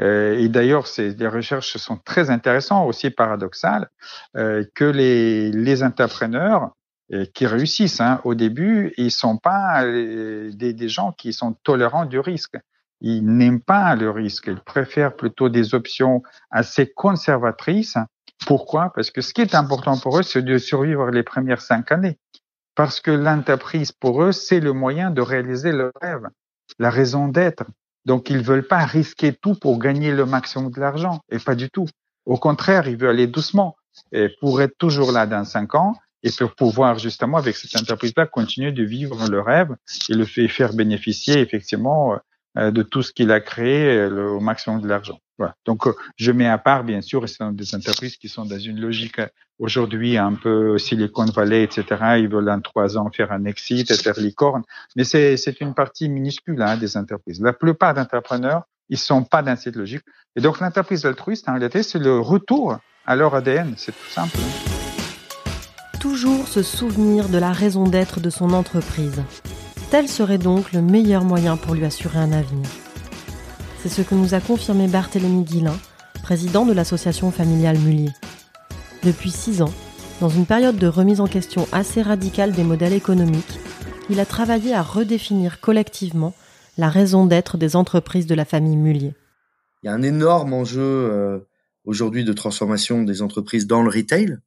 euh, 0.00 0.38
et 0.38 0.48
d'ailleurs, 0.48 0.86
les 0.98 1.28
recherches 1.28 1.76
sont 1.76 1.98
très 1.98 2.30
intéressantes, 2.30 2.88
aussi 2.88 3.10
paradoxales, 3.10 3.90
euh, 4.36 4.64
que 4.74 4.84
les, 4.84 5.50
les 5.52 5.82
entrepreneurs 5.82 6.70
euh, 7.12 7.26
qui 7.34 7.46
réussissent 7.46 8.00
hein, 8.00 8.20
au 8.24 8.34
début, 8.34 8.94
ils 8.96 9.10
sont 9.10 9.36
pas 9.36 9.84
des, 9.84 10.72
des, 10.72 10.88
gens 10.88 11.12
qui 11.12 11.32
sont 11.32 11.54
tolérants 11.64 12.06
du 12.06 12.18
risque. 12.20 12.56
Ils 13.02 13.26
n'aiment 13.26 13.60
pas 13.60 13.94
le 13.96 14.10
risque. 14.10 14.46
Ils 14.46 14.60
préfèrent 14.60 15.16
plutôt 15.16 15.48
des 15.48 15.74
options 15.74 16.22
assez 16.50 16.90
conservatrices. 16.90 17.98
Pourquoi? 18.46 18.92
Parce 18.94 19.10
que 19.10 19.20
ce 19.20 19.34
qui 19.34 19.42
est 19.42 19.54
important 19.54 19.98
pour 19.98 20.18
eux, 20.18 20.22
c'est 20.22 20.42
de 20.42 20.56
survivre 20.56 21.10
les 21.10 21.24
premières 21.24 21.60
cinq 21.60 21.92
années. 21.92 22.18
Parce 22.74 23.00
que 23.00 23.10
l'entreprise, 23.10 23.92
pour 23.92 24.22
eux, 24.22 24.32
c'est 24.32 24.60
le 24.60 24.72
moyen 24.72 25.10
de 25.10 25.20
réaliser 25.20 25.72
leur 25.72 25.92
rêve, 26.00 26.28
la 26.78 26.90
raison 26.90 27.28
d'être. 27.28 27.64
Donc, 28.04 28.30
ils 28.30 28.42
veulent 28.42 28.66
pas 28.66 28.84
risquer 28.84 29.32
tout 29.32 29.54
pour 29.54 29.78
gagner 29.78 30.12
le 30.12 30.26
maximum 30.26 30.70
de 30.70 30.80
l'argent, 30.80 31.20
et 31.30 31.38
pas 31.38 31.54
du 31.54 31.70
tout. 31.70 31.86
Au 32.26 32.36
contraire, 32.36 32.88
ils 32.88 32.96
veulent 32.96 33.10
aller 33.10 33.26
doucement 33.26 33.76
et 34.12 34.28
pour 34.40 34.62
être 34.62 34.76
toujours 34.78 35.12
là 35.12 35.26
dans 35.26 35.44
cinq 35.44 35.74
ans 35.74 35.94
et 36.22 36.30
pour 36.30 36.54
pouvoir 36.54 36.98
justement 36.98 37.38
avec 37.38 37.56
cette 37.56 37.80
entreprise-là 37.80 38.26
continuer 38.26 38.72
de 38.72 38.84
vivre 38.84 39.28
le 39.28 39.40
rêve 39.40 39.74
et 40.08 40.14
le 40.14 40.24
faire 40.24 40.72
bénéficier 40.72 41.38
effectivement 41.38 42.16
euh, 42.58 42.70
de 42.70 42.82
tout 42.82 43.02
ce 43.02 43.12
qu'il 43.12 43.30
a 43.32 43.40
créé 43.40 43.96
euh, 43.96 44.28
au 44.30 44.40
maximum 44.40 44.80
de 44.80 44.88
l'argent. 44.88 45.18
Donc, 45.64 45.86
euh, 45.86 45.92
je 46.16 46.32
mets 46.32 46.48
à 46.48 46.58
part, 46.58 46.84
bien 46.84 47.00
sûr, 47.00 47.24
des 47.52 47.74
entreprises 47.74 48.16
qui 48.16 48.28
sont 48.28 48.44
dans 48.44 48.58
une 48.58 48.80
logique 48.80 49.20
aujourd'hui 49.58 50.16
un 50.16 50.34
peu 50.34 50.78
Silicon 50.78 51.26
Valley, 51.26 51.62
etc. 51.64 51.84
Ils 52.18 52.28
veulent 52.28 52.50
en 52.50 52.60
trois 52.60 52.98
ans 52.98 53.10
faire 53.10 53.32
un 53.32 53.44
exit, 53.44 53.90
être 53.90 54.20
licorne, 54.20 54.62
mais 54.96 55.04
c'est 55.04 55.60
une 55.60 55.74
partie 55.74 56.08
minuscule 56.08 56.60
hein, 56.62 56.76
des 56.76 56.96
entreprises. 56.96 57.40
La 57.40 57.52
plupart 57.52 57.94
d'entrepreneurs, 57.94 58.62
ils 58.88 58.98
sont 58.98 59.24
pas 59.24 59.42
dans 59.42 59.56
cette 59.56 59.76
logique. 59.76 60.02
Et 60.36 60.40
donc, 60.40 60.60
l'entreprise 60.60 61.06
altruiste, 61.06 61.48
en 61.48 61.52
réalité, 61.52 61.82
c'est 61.82 61.98
le 61.98 62.18
retour 62.18 62.78
à 63.06 63.16
leur 63.16 63.34
ADN. 63.34 63.74
C'est 63.76 63.92
tout 63.92 64.10
simple. 64.10 64.36
Toujours 66.00 66.48
se 66.48 66.62
souvenir 66.62 67.28
de 67.28 67.38
la 67.38 67.52
raison 67.52 67.84
d'être 67.84 68.20
de 68.20 68.30
son 68.30 68.52
entreprise. 68.52 69.22
Tel 69.90 70.08
serait 70.08 70.38
donc 70.38 70.72
le 70.72 70.82
meilleur 70.82 71.22
moyen 71.22 71.56
pour 71.56 71.74
lui 71.74 71.84
assurer 71.84 72.18
un 72.18 72.32
avenir. 72.32 72.66
C'est 73.82 73.88
ce 73.88 74.02
que 74.02 74.14
nous 74.14 74.32
a 74.34 74.38
confirmé 74.40 74.86
Barthélemy 74.86 75.42
Guillain, 75.42 75.76
président 76.22 76.64
de 76.64 76.72
l'association 76.72 77.32
familiale 77.32 77.78
Mullier. 77.80 78.12
Depuis 79.02 79.32
six 79.32 79.60
ans, 79.60 79.72
dans 80.20 80.28
une 80.28 80.46
période 80.46 80.76
de 80.76 80.86
remise 80.86 81.20
en 81.20 81.26
question 81.26 81.66
assez 81.72 82.00
radicale 82.00 82.52
des 82.52 82.62
modèles 82.62 82.92
économiques, 82.92 83.58
il 84.08 84.20
a 84.20 84.24
travaillé 84.24 84.72
à 84.72 84.82
redéfinir 84.82 85.60
collectivement 85.60 86.32
la 86.78 86.88
raison 86.88 87.26
d'être 87.26 87.58
des 87.58 87.74
entreprises 87.74 88.28
de 88.28 88.36
la 88.36 88.44
famille 88.44 88.76
Mullier. 88.76 89.14
Il 89.82 89.86
y 89.86 89.88
a 89.88 89.94
un 89.94 90.02
énorme 90.02 90.52
enjeu 90.52 90.80
euh, 90.80 91.40
aujourd'hui 91.84 92.22
de 92.22 92.32
transformation 92.32 93.02
des 93.02 93.20
entreprises 93.20 93.66
dans 93.66 93.82
le 93.82 93.90
retail, 93.90 94.38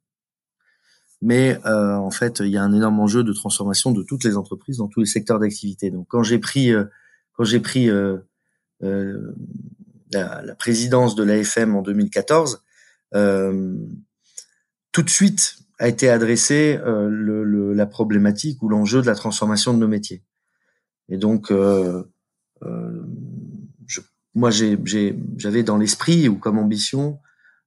mais 1.20 1.58
euh, 1.66 1.94
en 1.96 2.10
fait, 2.10 2.40
il 2.40 2.48
y 2.48 2.56
a 2.56 2.62
un 2.62 2.72
énorme 2.72 3.00
enjeu 3.00 3.22
de 3.22 3.34
transformation 3.34 3.92
de 3.92 4.02
toutes 4.02 4.24
les 4.24 4.38
entreprises 4.38 4.78
dans 4.78 4.88
tous 4.88 5.00
les 5.00 5.06
secteurs 5.06 5.40
d'activité. 5.40 5.90
Donc, 5.90 6.06
quand 6.08 6.22
j'ai 6.22 6.38
pris 6.38 6.72
euh, 6.72 6.86
quand 7.34 7.44
pris 7.62 7.90
la, 8.80 10.42
la, 10.42 10.54
présidence 10.54 11.14
de 11.14 11.22
l'AFM 11.22 11.74
en 11.74 11.82
2014, 11.82 12.62
tout 13.12 15.02
de 15.02 15.10
suite 15.10 15.56
a 15.78 15.88
été 15.88 16.08
adressée 16.08 16.78
le, 16.84 17.72
la 17.72 17.86
problématique 17.86 18.62
ou 18.62 18.68
l'enjeu 18.68 19.02
de 19.02 19.06
la 19.06 19.14
transformation 19.14 19.74
de 19.74 19.78
nos 19.78 19.88
métiers. 19.88 20.22
Et 21.08 21.16
donc, 21.16 21.50
euh, 21.50 22.02
euh, 22.62 23.02
je, 23.86 24.00
moi, 24.34 24.50
j'avais 24.50 25.62
dans 25.62 25.78
l'esprit 25.78 26.28
ou 26.28 26.36
comme 26.36 26.58
ambition 26.58 27.20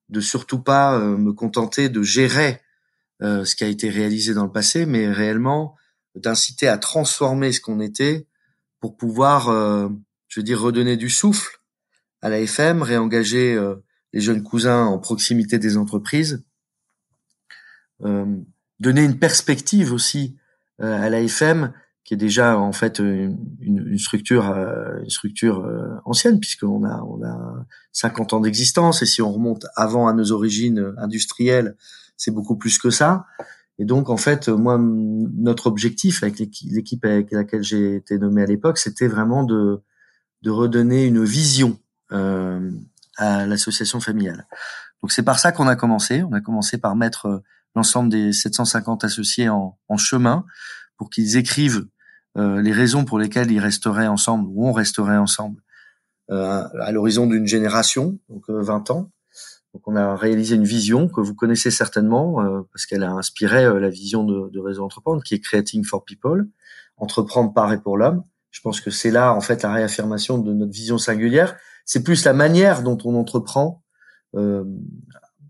de 0.10 0.20
surtout 0.20 0.60
pas 0.60 0.98
euh, 0.98 1.18
me 1.18 1.34
contenter 1.34 1.90
de 1.90 2.02
gérer 2.02 2.62
euh, 3.22 3.46
ce 3.46 3.56
qui 3.56 3.64
a 3.64 3.68
été 3.68 3.90
réalisé 3.90 4.34
dans 4.34 4.46
le 4.46 4.52
passé, 4.52 4.86
mais 4.86 5.10
réellement 5.10 5.76
d'inciter 6.16 6.68
à 6.68 6.78
transformer 6.78 7.52
ce 7.52 7.62
qu'on 7.62 7.80
était 7.80 8.28
pour 8.80 8.98
pouvoir, 8.98 9.50
euh, 9.50 9.90
je 10.30 10.40
veux 10.40 10.44
dire, 10.44 10.62
redonner 10.62 10.96
du 10.96 11.10
souffle 11.10 11.60
à 12.22 12.30
la 12.30 12.40
FM, 12.40 12.82
réengager 12.82 13.56
euh, 13.56 13.76
les 14.14 14.22
jeunes 14.22 14.44
cousins 14.44 14.86
en 14.86 14.98
proximité 14.98 15.60
des 15.60 15.78
entreprises, 15.78 16.44
donner 18.80 19.04
une 19.04 19.20
perspective 19.20 19.92
aussi 19.92 20.38
à 20.80 21.10
la 21.10 21.20
FM 21.20 21.74
qui 22.10 22.16
est 22.16 22.18
déjà 22.18 22.58
en 22.58 22.72
fait 22.72 22.98
une, 22.98 23.38
une 23.62 24.00
structure 24.00 24.50
euh, 24.50 24.98
une 25.04 25.12
structure 25.12 25.60
euh, 25.60 25.96
ancienne 26.06 26.40
puisqu'on 26.40 26.84
a 26.84 27.04
on 27.04 27.24
a 27.24 27.68
50 27.92 28.34
ans 28.34 28.40
d'existence 28.40 29.04
et 29.04 29.06
si 29.06 29.22
on 29.22 29.32
remonte 29.32 29.68
avant 29.76 30.08
à 30.08 30.14
nos 30.14 30.32
origines 30.32 30.96
industrielles 30.98 31.76
c'est 32.18 32.32
beaucoup 32.32 32.56
plus 32.58 32.80
que 32.80 32.90
ça. 32.90 33.28
Et 33.78 33.86
donc 33.86 34.10
en 34.10 34.18
fait 34.18 34.50
moi 34.50 34.80
notre 34.80 35.68
objectif 35.68 36.24
avec 36.24 36.40
l'équipe 36.40 37.06
avec 37.06 37.32
laquelle 37.32 37.62
j'ai 37.62 37.98
été 37.98 38.18
nommé 38.18 38.42
à 38.42 38.48
l'époque 38.48 38.80
c'était 38.80 39.08
vraiment 39.08 39.44
de 39.44 39.84
de 40.42 40.50
redonner 40.50 41.06
une 41.06 41.24
vision 41.24 41.80
euh, 42.12 42.72
à 43.18 43.46
l'association 43.46 44.00
familiale 44.00 44.48
donc 45.02 45.12
c'est 45.12 45.24
par 45.24 45.40
ça 45.40 45.52
qu'on 45.52 45.68
a 45.68 45.76
commencé 45.76 46.24
on 46.24 46.34
a 46.34 46.42
commencé 46.42 46.78
par 46.78 46.96
mettre 46.96 47.42
l'ensemble 47.76 48.10
des 48.10 48.34
750 48.34 49.04
associés 49.04 49.50
en, 49.50 49.78
en 49.88 49.98
chemin 49.98 50.46
pour 50.98 51.10
qu'ils 51.10 51.38
écrivent 51.38 51.88
euh, 52.38 52.62
les 52.62 52.72
raisons 52.72 53.06
pour 53.06 53.18
lesquelles 53.18 53.52
ils 53.52 53.60
resteraient 53.60 54.08
ensemble 54.08 54.48
ou 54.50 54.68
on 54.68 54.72
resterait 54.72 55.18
ensemble 55.18 55.62
euh, 56.30 56.64
à 56.82 56.92
l'horizon 56.92 57.26
d'une 57.26 57.48
génération, 57.48 58.20
donc 58.30 58.50
20 58.50 58.90
euh, 58.90 58.94
ans. 58.94 59.12
Donc 59.74 59.88
on 59.88 59.96
a 59.96 60.16
réalisé 60.16 60.56
une 60.56 60.66
vision 60.66 61.08
que 61.08 61.22
vous 61.22 61.36
connaissez 61.36 61.70
certainement 61.70 62.38
parce 62.72 62.88
qu'elle 62.88 63.04
a 63.04 63.12
inspiré 63.12 63.66
la 63.80 63.90
vision 63.90 64.24
de, 64.24 64.50
de 64.50 64.60
Réseau 64.60 64.84
Entreprendre, 64.84 65.22
qui 65.22 65.36
est 65.36 65.40
Creating 65.40 65.86
for 65.86 66.04
People, 66.04 66.48
entreprendre 66.98 67.54
par 67.54 67.72
et 67.72 67.80
pour 67.80 67.96
l'homme. 67.96 68.24
Je 68.52 68.62
pense 68.62 68.82
que 68.82 68.92
c'est 68.92 69.12
là 69.12 69.34
en 69.34 69.42
fait 69.42 69.64
la 69.64 69.74
réaffirmation 69.74 70.38
de 70.38 70.54
notre 70.54 70.72
vision 70.72 70.98
singulière. 70.98 71.58
C'est 71.86 72.04
plus 72.04 72.26
la 72.26 72.34
manière 72.34 72.84
dont 72.84 72.98
on 73.06 73.16
entreprend 73.16 73.84
euh, 74.36 74.64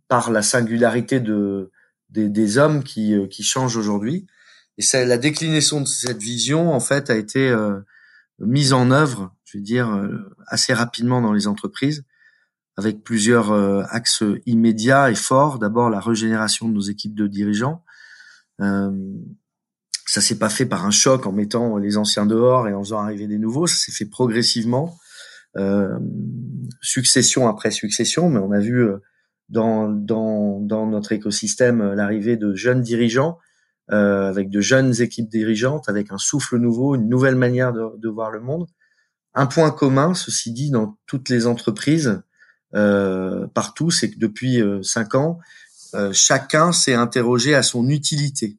par 0.08 0.32
la 0.32 0.42
singularité 0.42 1.20
de 1.20 1.72
des, 2.10 2.30
des 2.30 2.58
hommes 2.58 2.84
qui, 2.84 3.16
qui 3.30 3.44
changent 3.44 3.78
aujourd'hui. 3.78 4.26
Et 4.80 4.82
ça, 4.82 5.06
la 5.06 5.18
déclinaison 5.18 5.82
de 5.82 5.88
cette 5.88 6.22
vision, 6.22 6.74
en 6.74 6.80
fait, 6.80 7.10
a 7.10 7.16
été 7.18 7.50
euh, 7.50 7.82
mise 8.40 8.74
en 8.74 8.92
œuvre, 8.92 9.36
je 9.44 9.58
veux 9.58 9.64
dire, 9.64 9.90
euh, 9.90 10.34
assez 10.48 10.74
rapidement 10.74 11.22
dans 11.22 11.34
les 11.34 11.48
entreprises, 11.48 12.06
avec 12.78 13.04
plusieurs 13.04 13.52
euh, 13.52 13.84
axes 13.90 14.24
immédiats 14.46 15.12
et 15.12 15.16
forts. 15.16 15.60
D'abord, 15.60 15.90
la 15.90 16.00
régénération 16.00 16.70
de 16.70 16.74
nos 16.74 16.82
équipes 16.82 17.16
de 17.16 17.28
dirigeants. 17.28 17.84
Euh, 18.62 18.92
ça 20.10 20.22
s'est 20.22 20.38
pas 20.38 20.50
fait 20.50 20.66
par 20.66 20.86
un 20.86 20.92
choc 20.92 21.26
en 21.26 21.32
mettant 21.32 21.78
les 21.78 21.98
anciens 21.98 22.26
dehors 22.26 22.68
et 22.68 22.74
en 22.74 22.84
faisant 22.84 23.00
arriver 23.00 23.28
des 23.28 23.38
nouveaux. 23.38 23.68
Ça 23.68 23.78
s'est 23.78 23.92
fait 23.92 24.10
progressivement, 24.10 24.98
succession 26.82 27.48
après 27.48 27.72
succession. 27.72 28.30
Mais 28.30 28.40
on 28.40 28.52
a 28.52 28.60
vu 28.60 28.88
dans 29.50 29.90
dans 29.90 30.60
dans 30.60 30.88
notre 30.88 31.12
écosystème 31.12 31.94
l'arrivée 31.94 32.38
de 32.38 32.54
jeunes 32.56 32.82
dirigeants 32.82 33.38
euh, 33.92 34.30
avec 34.30 34.52
de 34.52 34.62
jeunes 34.62 35.02
équipes 35.02 35.30
dirigeantes, 35.30 35.90
avec 35.90 36.12
un 36.12 36.20
souffle 36.20 36.58
nouveau, 36.58 36.94
une 36.94 37.10
nouvelle 37.10 37.36
manière 37.36 37.74
de, 37.74 37.98
de 37.98 38.10
voir 38.10 38.30
le 38.30 38.40
monde. 38.40 38.68
Un 39.34 39.48
point 39.48 39.72
commun, 39.72 40.14
ceci 40.14 40.52
dit, 40.54 40.70
dans 40.70 40.96
toutes 41.08 41.30
les 41.30 41.48
entreprises, 41.48 42.22
euh, 42.76 43.48
partout, 43.48 43.90
c'est 43.90 44.12
que 44.12 44.20
depuis 44.20 44.62
euh, 44.62 44.84
cinq 44.84 45.16
ans, 45.16 45.40
euh, 45.96 46.12
chacun 46.14 46.72
s'est 46.72 46.94
interrogé 46.94 47.56
à 47.56 47.64
son 47.64 47.90
utilité. 47.90 48.59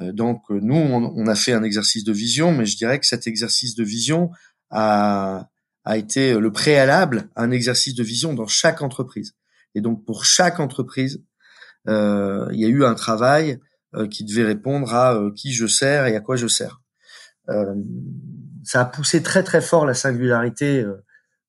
Donc 0.00 0.42
nous, 0.50 0.74
on, 0.74 1.26
a 1.26 1.34
fait 1.34 1.52
un 1.52 1.62
exercice 1.62 2.04
de 2.04 2.12
vision, 2.12 2.52
mais 2.52 2.66
je 2.66 2.76
dirais 2.76 3.00
que 3.00 3.06
cet 3.06 3.26
exercice 3.26 3.74
de 3.74 3.82
vision 3.84 4.30
a, 4.70 5.48
a 5.84 5.96
été 5.96 6.38
le 6.38 6.52
préalable 6.52 7.30
à 7.34 7.42
un 7.42 7.50
exercice 7.50 7.94
de 7.94 8.02
vision 8.02 8.34
dans 8.34 8.46
chaque 8.46 8.82
entreprise. 8.82 9.34
Et 9.74 9.80
donc 9.80 10.04
pour 10.04 10.24
chaque 10.24 10.60
entreprise, 10.60 11.22
il 11.86 12.58
y 12.60 12.64
a 12.64 12.68
eu 12.68 12.84
un 12.84 12.94
travail 12.94 13.58
euh, 13.96 14.08
qui 14.08 14.24
devait 14.24 14.44
répondre 14.44 14.92
à 14.92 15.14
euh, 15.14 15.32
qui 15.32 15.52
je 15.52 15.66
sers 15.66 16.06
et 16.06 16.16
à 16.16 16.20
quoi 16.20 16.36
je 16.36 16.48
sers. 16.48 16.82
Euh, 17.48 17.74
ça 18.62 18.82
a 18.82 18.84
poussé 18.84 19.22
très 19.22 19.42
très 19.42 19.62
fort 19.62 19.86
la 19.86 19.94
singularité 19.94 20.84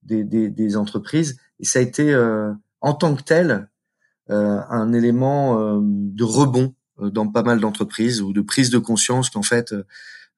des, 0.03 0.23
des, 0.23 0.49
des, 0.49 0.77
entreprises 0.77 1.39
et 1.59 1.65
ça 1.65 1.79
a 1.79 1.81
été 1.81 2.15
en 2.79 2.93
tant 2.93 3.15
que 3.15 3.23
tel 3.23 3.67
un 4.29 4.93
élément 4.93 5.81
de 5.81 6.23
rebond 6.23 6.75
dans 6.99 7.27
pas 7.27 7.43
mal 7.43 7.59
d'entreprises 7.59 8.21
ou 8.21 8.33
de 8.33 8.41
prise 8.41 8.69
de 8.69 8.79
conscience 8.79 9.29
qu'en 9.29 9.43
fait 9.43 9.73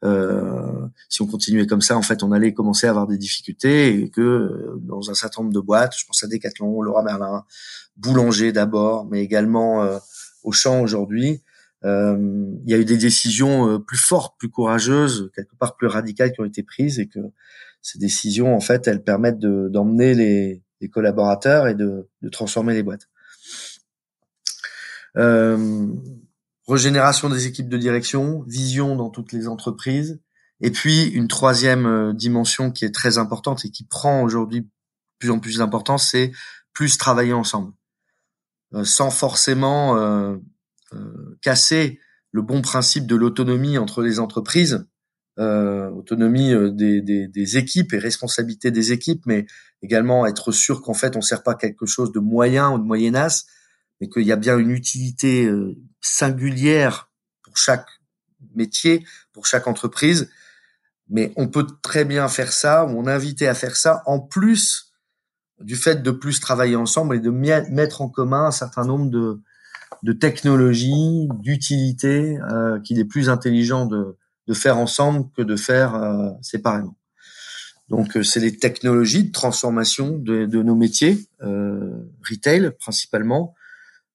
euh, 0.04 0.88
si 1.10 1.22
on 1.22 1.28
continuait 1.28 1.68
comme 1.68 1.82
ça, 1.82 1.98
en 1.98 2.02
fait, 2.02 2.24
on 2.24 2.32
allait 2.32 2.54
commencer 2.54 2.88
à 2.88 2.92
avoir 2.92 3.08
des 3.08 3.18
difficultés 3.18 4.02
et 4.02 4.10
que 4.10 4.78
dans 4.82 5.10
un 5.10 5.14
certain 5.14 5.42
nombre 5.42 5.54
de 5.54 5.60
boîtes, 5.60 5.94
je 5.98 6.06
pense 6.06 6.24
à 6.24 6.28
Decathlon, 6.28 6.82
Laura 6.82 7.04
Merlin, 7.04 7.44
Boulanger 7.98 8.52
d'abord, 8.54 9.08
mais 9.10 9.22
également 9.22 9.84
euh, 9.84 9.98
Auchan 10.44 10.82
aujourd'hui, 10.82 11.42
euh, 11.86 12.18
il 12.66 12.70
y 12.70 12.74
a 12.74 12.78
eu 12.78 12.86
des 12.86 12.98
décisions 12.98 13.70
euh, 13.70 13.80
plus 13.80 13.98
fortes, 13.98 14.36
plus 14.38 14.50
courageuses, 14.50 15.32
quelque 15.36 15.56
part 15.56 15.76
plus 15.76 15.88
radicales 15.88 16.32
qui 16.32 16.42
ont 16.42 16.46
été 16.46 16.64
prises 16.64 17.00
et 17.00 17.08
que 17.08 17.20
ces 17.82 18.00
décisions, 18.00 18.56
en 18.56 18.60
fait, 18.60 18.88
elles 18.88 19.04
permettent 19.04 19.40
d'emmener 19.40 20.14
les, 20.14 20.62
des 20.82 20.90
collaborateurs 20.90 21.68
et 21.68 21.76
de, 21.76 22.10
de 22.22 22.30
transformer 22.30 22.74
les 22.74 22.84
boîtes. 22.84 23.08
Euh, 25.18 25.88
régénération 26.74 27.30
des 27.30 27.48
équipes 27.48 27.70
de 27.70 27.78
direction, 27.78 28.44
vision 28.48 28.96
dans 28.96 29.10
toutes 29.10 29.32
les 29.32 29.48
entreprises, 29.48 30.20
et 30.62 30.72
puis 30.72 31.06
une 31.06 31.28
troisième 31.28 31.86
euh, 31.86 32.14
dimension 32.14 32.72
qui 32.72 32.86
est 32.86 32.94
très 32.94 33.18
importante 33.18 33.66
et 33.66 33.72
qui 33.72 33.86
prend 33.86 34.24
aujourd'hui 34.24 34.70
plus 35.20 35.30
en 35.30 35.40
plus 35.40 35.58
d'importance, 35.58 36.10
c'est 36.12 36.32
plus 36.74 36.98
travailler 36.98 37.34
ensemble, 37.34 37.74
euh, 38.74 38.84
sans 38.84 39.12
forcément 39.12 39.98
euh, 39.98 40.38
euh, 40.94 41.38
casser 41.42 42.00
le 42.32 42.42
bon 42.42 42.62
principe 42.62 43.06
de 43.06 43.16
l'autonomie 43.16 43.78
entre 43.78 44.02
les 44.02 44.20
entreprises, 44.20 44.88
euh, 45.40 45.90
autonomie 45.92 46.54
des, 46.74 47.02
des, 47.02 47.28
des, 47.28 47.58
équipes 47.58 47.94
et 47.94 47.98
responsabilité 47.98 48.72
des 48.72 48.92
équipes, 48.92 49.26
mais 49.26 49.46
également 49.82 50.26
être 50.26 50.52
sûr 50.52 50.82
qu'en 50.82 50.94
fait 50.94 51.16
on 51.16 51.20
ne 51.20 51.24
sert 51.24 51.44
pas 51.44 51.56
quelque 51.56 51.86
chose 51.86 52.12
de 52.12 52.20
moyen 52.20 52.72
ou 52.72 52.78
de 52.78 52.84
moyenasse, 52.84 53.46
mais 54.00 54.10
qu'il 54.10 54.24
y 54.24 54.32
a 54.32 54.36
bien 54.36 54.58
une 54.58 54.72
utilité 54.72 55.50
singulière 56.02 57.10
pour 57.44 57.58
chaque 57.58 57.88
métier, 58.56 59.06
pour 59.34 59.46
chaque 59.46 59.68
entreprise. 59.68 60.30
Mais 61.10 61.34
on 61.36 61.48
peut 61.48 61.68
très 61.82 62.06
bien 62.06 62.28
faire 62.28 62.52
ça, 62.52 62.86
ou 62.86 63.00
on 63.00 63.08
invite 63.08 63.42
à 63.42 63.54
faire 63.54 63.76
ça, 63.76 64.04
en 64.06 64.20
plus 64.20 64.94
du 65.60 65.76
fait 65.76 66.02
de 66.02 66.12
plus 66.12 66.40
travailler 66.40 66.76
ensemble 66.76 67.16
et 67.16 67.20
de 67.20 67.32
mettre 67.32 68.02
en 68.02 68.10
commun 68.10 68.46
un 68.46 68.52
certain 68.52 68.86
nombre 68.86 69.10
de, 69.10 69.42
de 70.04 70.14
technologies, 70.14 71.28
d'utilités 71.40 72.38
euh, 72.40 72.80
qu'il 72.80 73.00
est 73.00 73.06
plus 73.06 73.30
intelligent 73.30 73.86
de, 73.86 74.16
de, 74.48 74.54
faire 74.54 74.78
ensemble 74.78 75.30
que 75.36 75.42
de 75.42 75.56
faire 75.56 75.96
euh, 75.96 76.30
séparément. 76.42 76.96
Donc 77.90 78.16
euh, 78.16 78.24
c'est 78.24 78.40
les 78.40 78.56
technologies 78.56 79.26
de 79.26 79.32
transformation 79.32 80.18
de, 80.18 80.46
de 80.46 80.64
nos 80.64 80.76
métiers, 80.76 81.28
euh, 81.42 81.92
retail 82.30 82.72
principalement, 82.80 83.56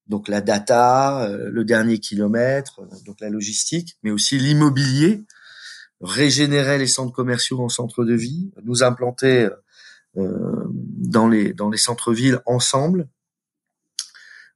donc 0.06 0.28
la 0.28 0.40
data, 0.40 1.24
euh, 1.24 1.50
le 1.50 1.64
dernier 1.64 1.98
kilomètre, 1.98 2.80
donc 3.06 3.20
la 3.20 3.30
logistique, 3.30 3.98
mais 4.02 4.10
aussi 4.10 4.38
l'immobilier, 4.38 5.24
régénérer 6.00 6.78
les 6.78 6.86
centres 6.86 7.12
commerciaux 7.12 7.60
en 7.60 7.68
centre 7.68 8.04
de 8.04 8.14
vie, 8.14 8.50
nous 8.64 8.82
implanter 8.82 9.48
euh, 10.16 10.64
dans 10.68 11.28
les 11.28 11.52
dans 11.52 11.70
les 11.70 11.78
centres-villes 11.78 12.40
ensemble. 12.46 13.08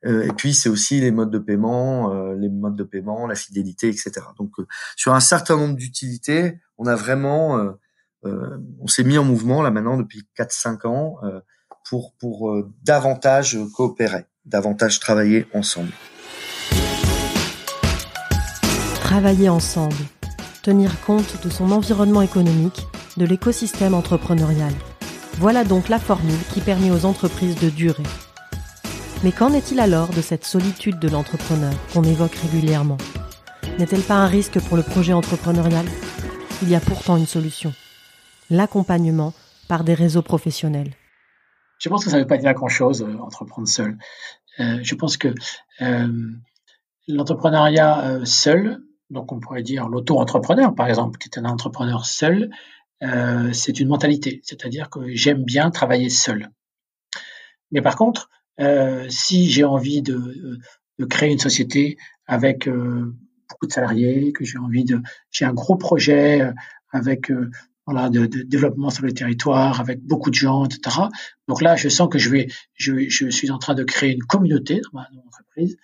Euh, 0.07 0.23
et 0.23 0.33
puis 0.33 0.55
c'est 0.55 0.69
aussi 0.69 1.01
les 1.01 1.11
modes 1.11 1.33
de 1.33 1.39
paiement, 1.39 2.15
euh, 2.15 2.37
les 2.37 2.49
modes 2.49 2.77
de 2.77 2.85
paiement, 2.85 3.27
la 3.27 3.35
fidélité, 3.35 3.89
etc. 3.89 4.13
Donc 4.39 4.53
sur 4.95 5.15
un 5.15 5.21
certain 5.21 5.57
nombre 5.57 5.75
d'utilités, 5.75 6.61
on 6.77 6.87
a 6.87 6.95
vraiment, 6.95 7.75
on 8.23 8.87
s'est 8.87 9.03
mis 9.03 9.19
en 9.19 9.25
mouvement 9.25 9.63
là 9.63 9.73
maintenant 9.73 9.97
depuis 9.97 10.29
4-5 10.39 10.87
ans 10.87 11.17
pour 11.89 12.15
pour 12.21 12.65
davantage 12.85 13.59
coopérer, 13.75 14.27
davantage 14.49 14.99
travailler 14.99 15.47
ensemble. 15.53 15.93
Travailler 19.01 19.49
ensemble, 19.49 19.95
tenir 20.63 21.01
compte 21.01 21.45
de 21.45 21.51
son 21.51 21.71
environnement 21.71 22.23
économique, 22.23 22.87
de 23.17 23.25
l'écosystème 23.25 23.95
entrepreneurial. 23.95 24.73
Voilà 25.39 25.65
donc 25.65 25.89
la 25.89 25.99
formule 25.99 26.39
qui 26.53 26.61
permet 26.61 26.91
aux 26.91 27.05
entreprises 27.05 27.57
de 27.57 27.69
durer. 27.69 28.03
Mais 29.23 29.33
qu'en 29.33 29.53
est-il 29.53 29.81
alors 29.81 30.09
de 30.09 30.23
cette 30.23 30.45
solitude 30.45 30.99
de 30.99 31.09
l'entrepreneur 31.09 31.73
qu'on 31.93 32.05
évoque 32.05 32.35
régulièrement? 32.35 32.99
N'est-elle 33.79 34.03
pas 34.03 34.15
un 34.15 34.27
risque 34.27 34.61
pour 34.61 34.77
le 34.77 34.83
projet 34.83 35.13
entrepreneurial? 35.13 35.87
Il 36.63 36.69
y 36.69 36.75
a 36.75 36.81
pourtant 36.81 37.17
une 37.17 37.27
solution. 37.27 37.73
L'accompagnement 38.51 39.35
par 39.69 39.85
des 39.85 39.95
réseaux 39.95 40.23
professionnels. 40.23 40.93
Je 41.79 41.89
pense 41.89 42.05
que 42.05 42.11
ça 42.11 42.17
ne 42.17 42.23
veut 42.23 42.29
pas 42.29 42.39
dire 42.39 42.53
grand-chose, 42.55 43.03
euh, 43.03 43.19
entreprendre 43.19 43.69
seul. 43.69 43.99
Euh, 44.61 44.81
je 44.83 44.95
pense 44.95 45.17
que 45.17 45.35
euh, 45.81 46.33
l'entrepreneuriat 47.07 48.21
seul, 48.25 48.83
donc 49.11 49.33
on 49.33 49.41
pourrait 49.41 49.63
dire 49.63 49.89
l'auto-entrepreneur 49.89 50.75
par 50.75 50.89
exemple, 50.89 51.19
qui 51.19 51.29
est 51.29 51.39
un 51.39 51.45
entrepreneur 51.45 52.05
seul, 52.05 52.51
euh, 53.03 53.53
c'est 53.53 53.79
une 53.79 53.89
mentalité, 53.89 54.41
c'est-à-dire 54.45 54.91
que 54.91 55.15
j'aime 55.15 55.45
bien 55.45 55.71
travailler 55.71 56.11
seul. 56.11 56.51
Mais 57.71 57.81
par 57.81 57.97
contre, 57.97 58.29
euh, 58.61 59.07
si 59.09 59.49
j'ai 59.51 59.65
envie 59.65 60.03
de, 60.03 60.59
de, 60.99 61.05
créer 61.05 61.31
une 61.31 61.39
société 61.39 61.97
avec 62.27 62.67
euh, 62.67 63.15
beaucoup 63.49 63.67
de 63.67 63.73
salariés, 63.73 64.33
que 64.33 64.45
j'ai 64.45 64.59
envie 64.59 64.85
de, 64.85 65.01
j'ai 65.31 65.45
un 65.45 65.53
gros 65.53 65.77
projet 65.77 66.53
avec 66.91 67.31
voilà 67.89 68.11
de, 68.11 68.27
développement 68.27 68.91
sur 68.91 69.03
le 69.03 69.13
territoire, 69.13 69.81
avec 69.81 70.03
beaucoup 70.03 70.29
de 70.29 70.35
gens, 70.35 70.67
etc. 70.67 70.95
Donc 71.49 71.63
là, 71.63 71.75
je 71.75 71.89
sens 71.89 72.11
que 72.11 72.19
je 72.19 72.29
vais, 72.29 72.49
je, 72.75 73.09
je 73.09 73.31
suis 73.31 73.51
en 73.51 73.59
train 73.59 73.75
de 73.75 73.83
créer 73.83 74.13
une 74.13 74.23
communauté 74.23 74.83
dans 74.83 75.01
ma 75.01 75.09
entreprise. 75.27 75.79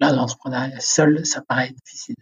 Là, 0.00 0.10
l'entrepreneuriat 0.10 0.80
seul, 0.80 1.24
ça 1.24 1.40
paraît 1.40 1.70
difficile. 1.70 2.16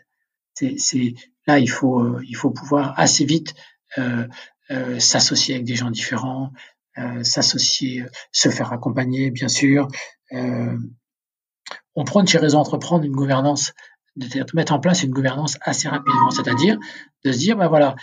C'est, 0.53 1.15
là, 1.47 1.59
il 1.59 1.71
faut, 1.71 2.21
il 2.21 2.37
faut 2.37 2.51
pouvoir 2.51 2.93
assez 2.99 3.25
vite 3.25 3.55
euh, 3.97 4.29
euh, 4.71 4.99
s'associer 4.99 5.55
avec 5.55 5.67
des 5.67 5.77
gens 5.77 5.91
différents, 5.91 6.53
euh, 6.99 7.25
s'associer, 7.25 8.05
se 8.33 8.51
faire 8.51 8.71
accompagner, 8.75 9.31
bien 9.31 9.49
sûr. 9.49 9.89
on 10.31 12.05
prône 12.05 12.29
chez 12.29 12.37
Réseau 12.37 12.59
Entreprendre 12.59 13.07
une 13.07 13.17
gouvernance, 13.17 13.73
de 14.17 14.45
mettre 14.53 14.75
en 14.75 14.79
place 14.79 15.03
une 15.03 15.13
gouvernance 15.13 15.57
assez 15.63 15.89
rapidement, 15.89 16.31
c'est-à-dire 16.31 16.79
de 17.25 17.33
se 17.33 17.39
dire, 17.39 17.57
ben 17.57 17.69
voilà, 17.69 17.97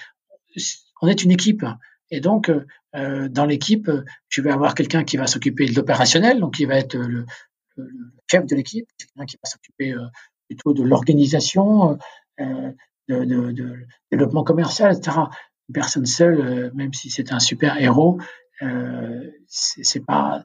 on 1.03 1.07
est 1.07 1.23
une 1.23 1.31
équipe. 1.31 1.65
Et 2.09 2.19
donc, 2.19 2.51
euh, 2.95 3.29
dans 3.29 3.45
l'équipe, 3.45 3.89
je 4.29 4.41
vais 4.41 4.51
avoir 4.51 4.73
quelqu'un 4.73 5.03
qui 5.03 5.17
va 5.17 5.27
s'occuper 5.27 5.65
de 5.67 5.75
l'opérationnel, 5.75 6.39
donc 6.39 6.55
qui 6.55 6.65
va 6.65 6.77
être 6.77 6.95
le, 6.95 7.25
le, 7.77 7.89
chef 8.29 8.45
de 8.45 8.55
l'équipe, 8.55 8.87
quelqu'un 8.97 9.25
qui 9.25 9.37
va 9.43 9.49
s'occuper 9.49 9.93
euh, 9.93 10.05
plutôt 10.47 10.73
de 10.73 10.83
l'organisation, 10.83 11.97
euh, 12.39 12.71
de, 13.09 13.85
développement 14.11 14.43
commercial, 14.43 14.95
etc 14.95 15.11
une 15.69 15.73
personne 15.73 16.05
seule, 16.05 16.41
euh, 16.41 16.71
même 16.73 16.93
si 16.93 17.09
c'est 17.09 17.31
un 17.31 17.39
super 17.39 17.79
héros, 17.81 18.19
euh, 18.61 19.31
c'est 19.47 20.05
pas 20.05 20.43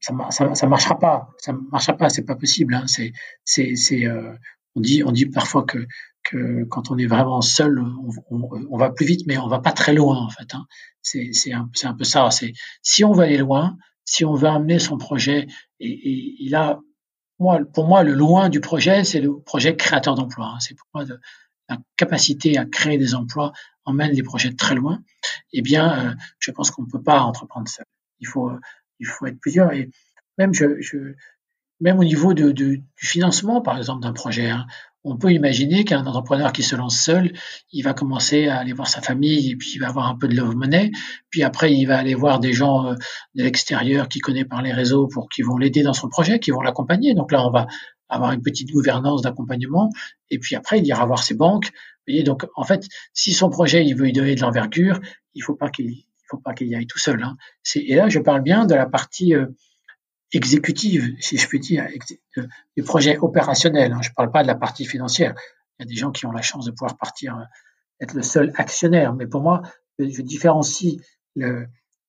ça, 0.00 0.12
ça, 0.30 0.54
ça, 0.54 0.66
marchera 0.66 0.98
pas, 0.98 1.30
ça 1.38 1.52
marchera 1.52 1.96
pas, 1.96 2.10
c'est 2.10 2.24
pas 2.24 2.36
possible. 2.36 2.74
Hein. 2.74 2.84
Euh, 2.98 4.36
on 4.76 4.80
dit 4.80 5.26
parfois 5.26 5.62
que 5.62 5.86
que 6.24 6.64
quand 6.64 6.90
on 6.90 6.98
est 6.98 7.06
vraiment 7.06 7.42
seul, 7.42 7.84
on, 8.30 8.76
va 8.76 8.90
plus 8.90 9.06
vite, 9.06 9.26
mais 9.26 9.38
on 9.38 9.46
va 9.46 9.60
pas 9.60 9.72
très 9.72 9.92
loin 9.94 10.16
en 10.16 10.30
fait. 10.30 10.54
Hein. 10.54 10.66
C'est, 11.02 11.52
un, 11.52 11.94
peu 11.94 12.04
ça. 12.04 12.28
Si 12.82 13.04
on 13.04 13.12
veut 13.12 13.24
aller 13.24 13.36
loin, 13.36 13.76
si 14.04 14.24
on 14.24 14.34
veut 14.34 14.48
amener 14.48 14.78
son 14.78 14.98
projet, 14.98 15.46
et, 15.80 16.50
a, 16.54 16.80
moi, 17.38 17.60
pour 17.72 17.86
moi, 17.86 18.02
le 18.02 18.14
loin 18.14 18.48
du 18.48 18.60
projet, 18.60 19.04
c'est 19.04 19.20
le 19.20 19.38
projet 19.40 19.76
créateur 19.76 20.14
d'emploi. 20.14 20.46
Hein. 20.54 20.60
C'est 20.60 20.74
pour 20.74 20.88
moi 20.94 21.04
la 21.68 21.78
capacité 21.96 22.58
à 22.58 22.64
créer 22.64 22.98
des 22.98 23.14
emplois 23.14 23.52
emmène 23.84 24.12
les 24.12 24.22
projets 24.22 24.54
très 24.54 24.74
loin, 24.74 25.02
eh 25.52 25.62
bien, 25.62 26.08
euh, 26.08 26.14
je 26.38 26.50
pense 26.50 26.70
qu'on 26.70 26.82
ne 26.82 26.90
peut 26.90 27.02
pas 27.02 27.20
entreprendre 27.20 27.68
seul. 27.68 27.86
Il 28.20 28.26
faut, 28.26 28.50
faut 29.04 29.26
être 29.26 29.38
plusieurs. 29.40 29.72
Et 29.72 29.90
même, 30.38 30.52
au 31.98 32.04
niveau 32.04 32.34
du 32.34 32.82
financement, 32.96 33.60
par 33.60 33.76
exemple, 33.76 34.02
d'un 34.02 34.12
projet, 34.12 34.48
hein, 34.50 34.66
on 35.04 35.16
peut 35.18 35.32
imaginer 35.32 35.84
qu'un 35.84 36.06
entrepreneur 36.06 36.52
qui 36.52 36.62
se 36.62 36.74
lance 36.74 36.98
seul, 36.98 37.32
il 37.72 37.82
va 37.82 37.92
commencer 37.92 38.48
à 38.48 38.58
aller 38.58 38.72
voir 38.72 38.88
sa 38.88 39.02
famille 39.02 39.50
et 39.50 39.56
puis 39.56 39.72
il 39.74 39.78
va 39.78 39.88
avoir 39.88 40.08
un 40.08 40.16
peu 40.16 40.28
de 40.28 40.34
love 40.34 40.56
money. 40.56 40.90
Puis 41.30 41.42
après, 41.42 41.74
il 41.74 41.84
va 41.84 41.98
aller 41.98 42.14
voir 42.14 42.40
des 42.40 42.54
gens 42.54 42.86
euh, 42.86 42.94
de 43.34 43.42
l'extérieur 43.42 44.08
qui 44.08 44.20
connaît 44.20 44.46
par 44.46 44.62
les 44.62 44.72
réseaux 44.72 45.06
pour 45.06 45.28
qui 45.28 45.42
vont 45.42 45.58
l'aider 45.58 45.82
dans 45.82 45.92
son 45.92 46.08
projet, 46.08 46.40
qui 46.40 46.50
vont 46.50 46.62
l'accompagner. 46.62 47.14
Donc 47.14 47.32
là, 47.32 47.46
on 47.46 47.50
va 47.50 47.66
avoir 48.08 48.32
une 48.32 48.42
petite 48.42 48.70
gouvernance 48.70 49.20
d'accompagnement. 49.22 49.90
Et 50.30 50.38
puis 50.38 50.56
après, 50.56 50.78
il 50.78 50.86
ira 50.86 51.04
voir 51.04 51.22
ses 51.22 51.34
banques. 51.34 51.70
Vous 52.08 52.22
donc 52.22 52.46
en 52.56 52.64
fait, 52.64 52.86
si 53.12 53.32
son 53.32 53.50
projet 53.50 53.84
il 53.84 53.94
veut 53.94 54.04
lui 54.04 54.12
donner 54.12 54.34
de 54.34 54.40
l'envergure, 54.40 55.00
il 55.34 55.42
faut 55.42 55.54
pas 55.54 55.68
qu'il 55.68 55.90
il 56.24 56.26
faut 56.28 56.38
pas 56.38 56.54
qu'il 56.54 56.68
y 56.68 56.74
aille 56.74 56.86
tout 56.86 56.98
seul. 56.98 57.22
Hein. 57.22 57.36
Et 57.76 57.94
là, 57.94 58.08
je 58.08 58.18
parle 58.18 58.42
bien 58.42 58.64
de 58.64 58.74
la 58.74 58.86
partie 58.86 59.34
euh, 59.34 59.46
exécutive, 60.32 61.14
si 61.20 61.36
je 61.36 61.46
puis 61.48 61.60
dire, 61.60 61.86
du 62.76 62.82
projet 62.82 63.18
opérationnel. 63.18 63.92
Hein. 63.92 64.02
Je 64.02 64.10
parle 64.10 64.30
pas 64.30 64.42
de 64.42 64.48
la 64.48 64.54
partie 64.54 64.84
financière. 64.84 65.34
Il 65.78 65.82
y 65.82 65.86
a 65.86 65.88
des 65.88 65.96
gens 65.96 66.12
qui 66.12 66.26
ont 66.26 66.32
la 66.32 66.42
chance 66.42 66.66
de 66.66 66.70
pouvoir 66.70 66.96
partir, 66.96 67.36
euh, 67.36 67.44
être 68.00 68.14
le 68.14 68.22
seul 68.22 68.52
actionnaire. 68.56 69.12
Mais 69.14 69.26
pour 69.26 69.42
moi, 69.42 69.62
je 69.98 70.22
différencie 70.22 71.00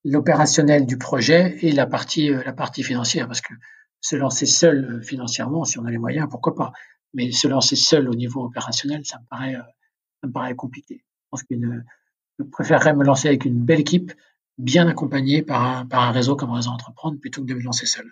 l'opérationnel 0.03 0.85
du 0.85 0.97
projet 0.97 1.57
et 1.61 1.71
la 1.71 1.87
partie, 1.87 2.31
euh, 2.31 2.43
la 2.43 2.53
partie 2.53 2.83
financière, 2.83 3.27
parce 3.27 3.41
que 3.41 3.53
se 4.01 4.15
lancer 4.15 4.45
seul 4.45 4.85
euh, 4.85 5.01
financièrement, 5.01 5.65
si 5.65 5.79
on 5.79 5.85
a 5.85 5.91
les 5.91 5.97
moyens, 5.97 6.27
pourquoi 6.29 6.55
pas. 6.55 6.71
Mais 7.13 7.31
se 7.31 7.47
lancer 7.47 7.75
seul 7.75 8.09
au 8.09 8.13
niveau 8.13 8.43
opérationnel, 8.43 9.05
ça 9.05 9.19
me 9.19 10.31
paraît, 10.31 10.55
compliqué. 10.55 11.03
Je 11.49 12.43
préférerais 12.51 12.93
me 12.93 13.03
lancer 13.03 13.29
avec 13.29 13.45
une 13.45 13.63
belle 13.63 13.79
équipe, 13.79 14.11
bien 14.57 14.87
accompagnée 14.87 15.41
par 15.41 15.63
un, 15.63 15.85
par 15.85 16.03
un 16.03 16.11
réseau 16.11 16.35
comme 16.35 16.51
Réseau 16.51 16.71
Entreprendre, 16.71 17.19
plutôt 17.19 17.41
que 17.41 17.47
de 17.47 17.53
me 17.53 17.61
lancer 17.61 17.85
seul. 17.85 18.11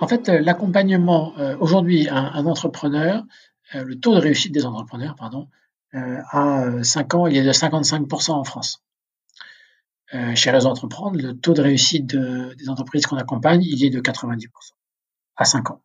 En 0.00 0.08
fait, 0.08 0.28
euh, 0.28 0.40
l'accompagnement, 0.40 1.34
aujourd'hui, 1.60 2.08
un, 2.08 2.32
un, 2.34 2.46
entrepreneur, 2.46 3.24
le 3.72 3.94
taux 3.94 4.14
de 4.14 4.20
réussite 4.20 4.52
des 4.52 4.66
entrepreneurs, 4.66 5.14
pardon, 5.14 5.48
à 5.92 6.82
5 6.82 7.14
ans, 7.14 7.26
il 7.26 7.36
est 7.36 7.44
de 7.44 7.52
55% 7.52 8.32
en 8.32 8.44
France. 8.44 8.82
chez 10.34 10.50
Réseau 10.50 10.68
Entreprendre, 10.68 11.18
le 11.20 11.34
taux 11.34 11.54
de 11.54 11.62
réussite 11.62 12.06
des 12.06 12.68
entreprises 12.68 13.06
qu'on 13.06 13.16
accompagne, 13.16 13.62
il 13.62 13.84
est 13.84 13.90
de 13.90 14.00
90% 14.00 14.48
à 15.36 15.44
5 15.44 15.70
ans. 15.70 15.83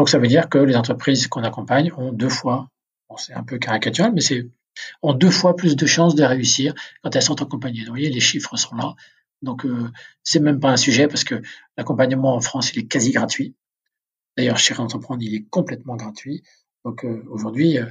Donc 0.00 0.08
ça 0.08 0.18
veut 0.18 0.28
dire 0.28 0.48
que 0.48 0.56
les 0.56 0.76
entreprises 0.76 1.28
qu'on 1.28 1.42
accompagne 1.42 1.92
ont 1.94 2.10
deux 2.10 2.30
fois, 2.30 2.70
c'est 3.18 3.34
un 3.34 3.42
peu 3.42 3.58
caricatural, 3.58 4.12
mais 4.14 4.22
c'est 4.22 4.48
ont 5.02 5.12
deux 5.12 5.28
fois 5.28 5.56
plus 5.56 5.76
de 5.76 5.84
chances 5.84 6.14
de 6.14 6.24
réussir 6.24 6.72
quand 7.02 7.14
elles 7.14 7.20
sont 7.20 7.42
accompagnées. 7.42 7.82
vous 7.84 7.90
voyez, 7.90 8.08
les 8.08 8.18
chiffres 8.18 8.56
sont 8.56 8.74
là. 8.76 8.94
Donc 9.42 9.66
euh, 9.66 9.90
c'est 10.22 10.40
même 10.40 10.58
pas 10.58 10.70
un 10.70 10.78
sujet 10.78 11.06
parce 11.06 11.22
que 11.22 11.42
l'accompagnement 11.76 12.34
en 12.34 12.40
France 12.40 12.72
il 12.72 12.78
est 12.78 12.86
quasi 12.86 13.10
gratuit. 13.10 13.54
D'ailleurs, 14.38 14.56
chez 14.56 14.74
Entreprendre, 14.78 15.22
il 15.22 15.34
est 15.34 15.46
complètement 15.50 15.96
gratuit. 15.96 16.44
Donc 16.86 17.04
euh, 17.04 17.22
aujourd'hui, 17.28 17.76
euh, 17.76 17.84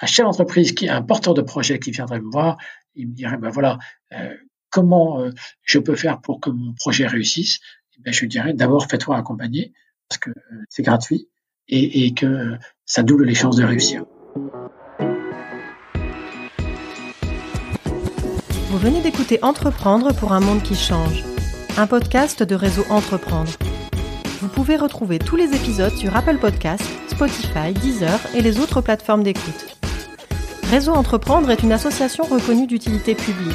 un 0.00 0.06
chef 0.08 0.24
d'entreprise 0.24 0.72
qui 0.72 0.88
un 0.88 1.02
porteur 1.02 1.34
de 1.34 1.42
projet 1.42 1.78
qui 1.78 1.92
viendrait 1.92 2.20
me 2.20 2.32
voir, 2.32 2.58
il 2.96 3.10
me 3.10 3.14
dirait 3.14 3.36
ben 3.36 3.50
voilà 3.50 3.78
euh, 4.12 4.34
comment 4.70 5.24
je 5.62 5.78
peux 5.78 5.94
faire 5.94 6.20
pour 6.20 6.40
que 6.40 6.50
mon 6.50 6.72
projet 6.72 7.06
réussisse? 7.06 7.60
Et 7.96 8.00
ben, 8.00 8.12
je 8.12 8.22
lui 8.22 8.28
dirais 8.28 8.54
d'abord 8.54 8.88
fais-toi 8.90 9.16
accompagner 9.16 9.72
que 10.18 10.30
c'est 10.68 10.82
gratuit 10.82 11.28
et, 11.68 12.06
et 12.06 12.14
que 12.14 12.56
ça 12.84 13.02
double 13.02 13.24
les 13.24 13.34
chances 13.34 13.56
de 13.56 13.64
réussir. 13.64 14.04
Vous 18.68 18.78
venez 18.78 19.02
d'écouter 19.02 19.38
Entreprendre 19.42 20.14
pour 20.14 20.32
un 20.32 20.40
monde 20.40 20.62
qui 20.62 20.74
change, 20.74 21.22
un 21.76 21.86
podcast 21.86 22.42
de 22.42 22.54
réseau 22.54 22.84
Entreprendre. 22.88 23.52
Vous 24.40 24.48
pouvez 24.48 24.76
retrouver 24.76 25.18
tous 25.18 25.36
les 25.36 25.54
épisodes 25.54 25.92
sur 25.92 26.16
Apple 26.16 26.38
Podcasts, 26.38 26.90
Spotify, 27.08 27.72
Deezer 27.74 28.18
et 28.34 28.40
les 28.40 28.58
autres 28.58 28.80
plateformes 28.80 29.22
d'écoute. 29.22 29.76
Réseau 30.70 30.92
Entreprendre 30.92 31.50
est 31.50 31.62
une 31.62 31.72
association 31.72 32.24
reconnue 32.24 32.66
d'utilité 32.66 33.14
publique. 33.14 33.54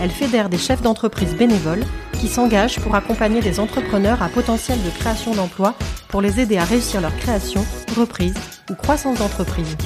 Elle 0.00 0.10
fédère 0.10 0.48
des 0.48 0.58
chefs 0.58 0.82
d'entreprise 0.82 1.36
bénévoles 1.36 1.84
qui 2.18 2.28
s'engagent 2.28 2.78
pour 2.80 2.94
accompagner 2.94 3.40
des 3.40 3.58
entrepreneurs 3.60 4.22
à 4.22 4.28
potentiel 4.28 4.78
de 4.82 4.90
création 4.90 5.34
d'emplois 5.34 5.74
pour 6.08 6.20
les 6.20 6.40
aider 6.40 6.58
à 6.58 6.64
réussir 6.64 7.00
leur 7.00 7.16
création, 7.16 7.64
reprise 7.96 8.34
ou 8.70 8.74
croissance 8.74 9.18
d'entreprise. 9.18 9.76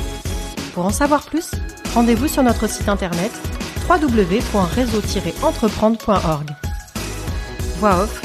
Pour 0.74 0.86
en 0.86 0.90
savoir 0.90 1.24
plus, 1.24 1.52
rendez-vous 1.94 2.26
sur 2.28 2.42
notre 2.42 2.68
site 2.68 2.88
internet 2.88 3.30
www.réseau-entreprendre.org. 3.88 6.50
Voix 7.78 8.02
off, 8.02 8.20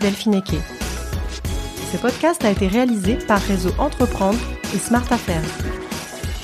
Delphine 0.00 0.34
Eke. 0.34 0.60
Ce 1.92 1.96
podcast 1.98 2.44
a 2.44 2.50
été 2.50 2.66
réalisé 2.66 3.14
par 3.14 3.40
Réseau 3.40 3.70
Entreprendre 3.78 4.40
et 4.74 4.78
Smart 4.78 5.06
Affairs. 5.10 5.44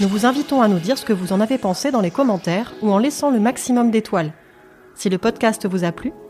Nous 0.00 0.08
vous 0.08 0.26
invitons 0.26 0.62
à 0.62 0.68
nous 0.68 0.78
dire 0.78 0.96
ce 0.96 1.04
que 1.04 1.12
vous 1.12 1.32
en 1.32 1.40
avez 1.40 1.58
pensé 1.58 1.90
dans 1.90 2.02
les 2.02 2.12
commentaires 2.12 2.72
ou 2.82 2.92
en 2.92 2.98
laissant 2.98 3.30
le 3.30 3.40
maximum 3.40 3.90
d'étoiles. 3.90 4.32
Si 4.94 5.08
le 5.08 5.18
podcast 5.18 5.66
vous 5.66 5.82
a 5.84 5.90
plu, 5.90 6.12